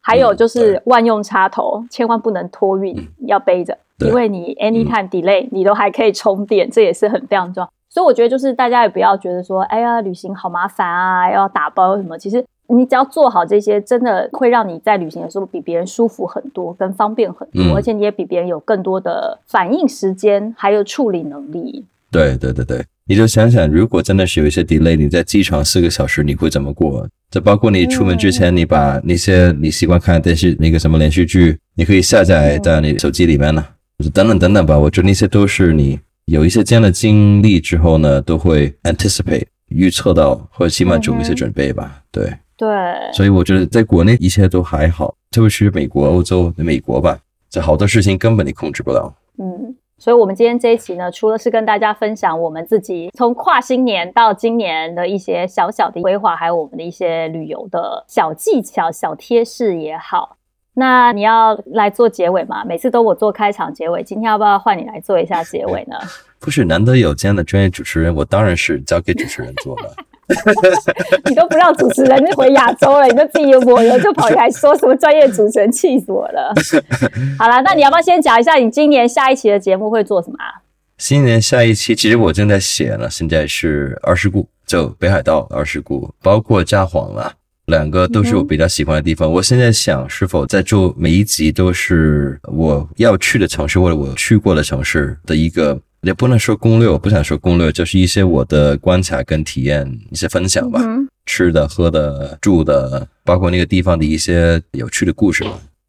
[0.00, 7.70] 还有就是万用插头，千万不能托运，要背着，因为你 anytime delay，你都还可以充电，这也是很非常重要。
[7.90, 12.44] 所以我觉得就是大家也不要觉得说：“哎呀，旅行好麻烦啊，要打包什么。”其实。
[12.76, 21.84] 你只要做好这些，真的会让你在旅行的时候比别人舒服很多，跟方便很多，而且你也比别人有更多的反应时间，还有处理能力。
[22.10, 27.06] 对对对对，你就想想，如果真的是有一些 delay，你在机场四个小时，你会怎么过？
[27.30, 33.64] 这包括你出门之前，你把那些你习惯看的电视那个什么连续剧，你可以下载在你手机里面呢，
[34.12, 34.78] 等等等等吧。
[34.78, 42.02] 我觉得那些都是你有一些这样的经历之后呢，都会 anticipate 预测到，或者起码做一些准备吧。
[42.10, 42.30] 对。
[42.58, 42.68] 对，
[43.12, 47.16] 所以我觉得在国内一切都还好，特别是美国、欧洲、美国吧，
[47.48, 49.14] 这好多事情根本你控制不了。
[49.38, 60.36] 嗯，所以我们今天这一期呢，除了是跟大家分享我们自己从跨新年到今年的一些小小的规划，还有我们的一些旅游的小技巧、小贴士也好。
[60.74, 62.64] 那你要来做结尾吗？
[62.64, 65.96] 每次都我做开场结尾，今天要不要换你来做一下结尾呢？
[66.40, 69.94] 不是，难得有这样的专业主持人，我当然是交给主持人做了。
[71.28, 76.52] 你都不让主持人回亚洲了，你都自己抹油就跑来说什么专业主持人，气死我了。
[77.38, 80.60] 好了，那你要不要先讲一下你今年下一期的节目会做什么啊？
[80.98, 87.32] 新年下一期，其实我正在写呢，现在是二十股，就北海道二十股，包括札幌了。
[87.66, 89.30] 两个都是我比较喜欢的地方。
[89.30, 100.80] 我现在想，是否在做每一集都是我要去的城市或者我去过的城市的一个，也不能说攻略，我不想说攻略，就是一些我的观察跟体验一些分享吧。
[101.26, 105.44] 吃的、喝的、住的，包括那个地方的一些有趣的故事。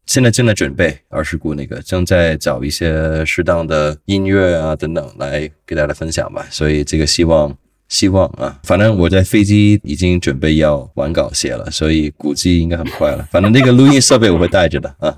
[0.05, 6.45] 现在正在准备二十股那个，正在找一些适当的音乐啊等等来给大家分享吧。
[6.49, 7.55] 所以这个希望。
[7.91, 13.27] 希望啊，反正我在飞机已经准备要完稿写了，所以估计应该很快了。
[13.31, 15.17] 反正那个录音设备我会带着的啊。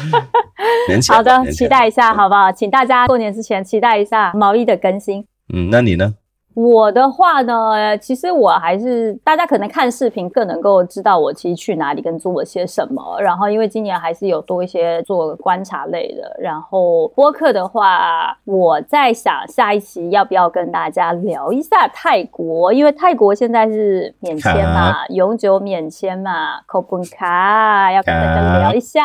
[1.08, 2.50] 好的，期待一下，好不好？
[2.52, 5.26] 请大家过年之前期待一下毛衣的更新。
[5.52, 6.14] 嗯，那你呢？
[6.52, 13.18] 我的话呢，其实我还是大家可能看视频更能够知道我其实去哪里跟做了些什么。
[13.20, 16.36] 然后因为今年还是有多一些做观察类的。
[16.40, 29.00] 然后播客的话，我在想下一期要不要跟大家聊一下泰国，因为泰国现在是免签嘛，永久免签嘛 e n a 要跟大家聊一下。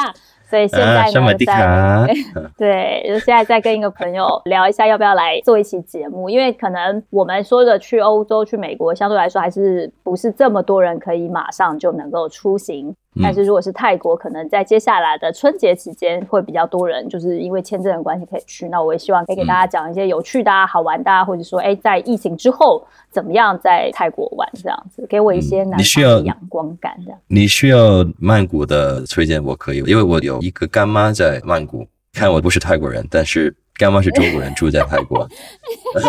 [0.48, 2.08] 所以现在呢，在
[2.58, 6.30] 对，就现在在跟一个朋友聊一下，要不要来做一期节目？
[6.30, 12.96] 因为可能我们说的去欧洲、去美国，相对来说还是不是这么多人可以马上就能够出行。
[13.22, 18.68] 但是如果是泰国，可能在接下来的春节期间会比较多人，就是因为签证的关系可以去。
[18.70, 27.20] 那我也希望可以给大家讲一些有趣的、好玩的，啊或者说，哎，在疫情之后怎么样在泰国玩这样子，给我一些南方的阳光感这样。
[27.28, 31.86] 你需要曼谷的推荐，我可以，因为我有一个干妈在曼谷。
[32.18, 35.28] 看我不是泰国人，但是干妈是中国人，住在泰国，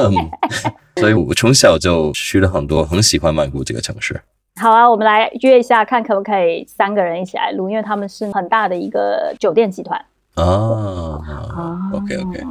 [1.01, 4.21] 所以我从小就去了很多，很喜欢曼谷这个城市。
[4.59, 10.01] 好啊，我们来约一下，看可不可以三个人一起来录，因为他们是很大的一个酒店集团。
[10.37, 11.21] 哦
[11.93, 12.43] ，OK OK，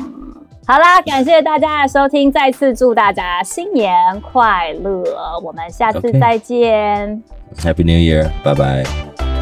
[0.68, 3.92] 好啦，感谢大家的收听，再次祝大家新年
[4.22, 5.04] 快乐，
[5.44, 7.24] 我们下次再见
[7.58, 9.35] ，Happy New Year，拜拜。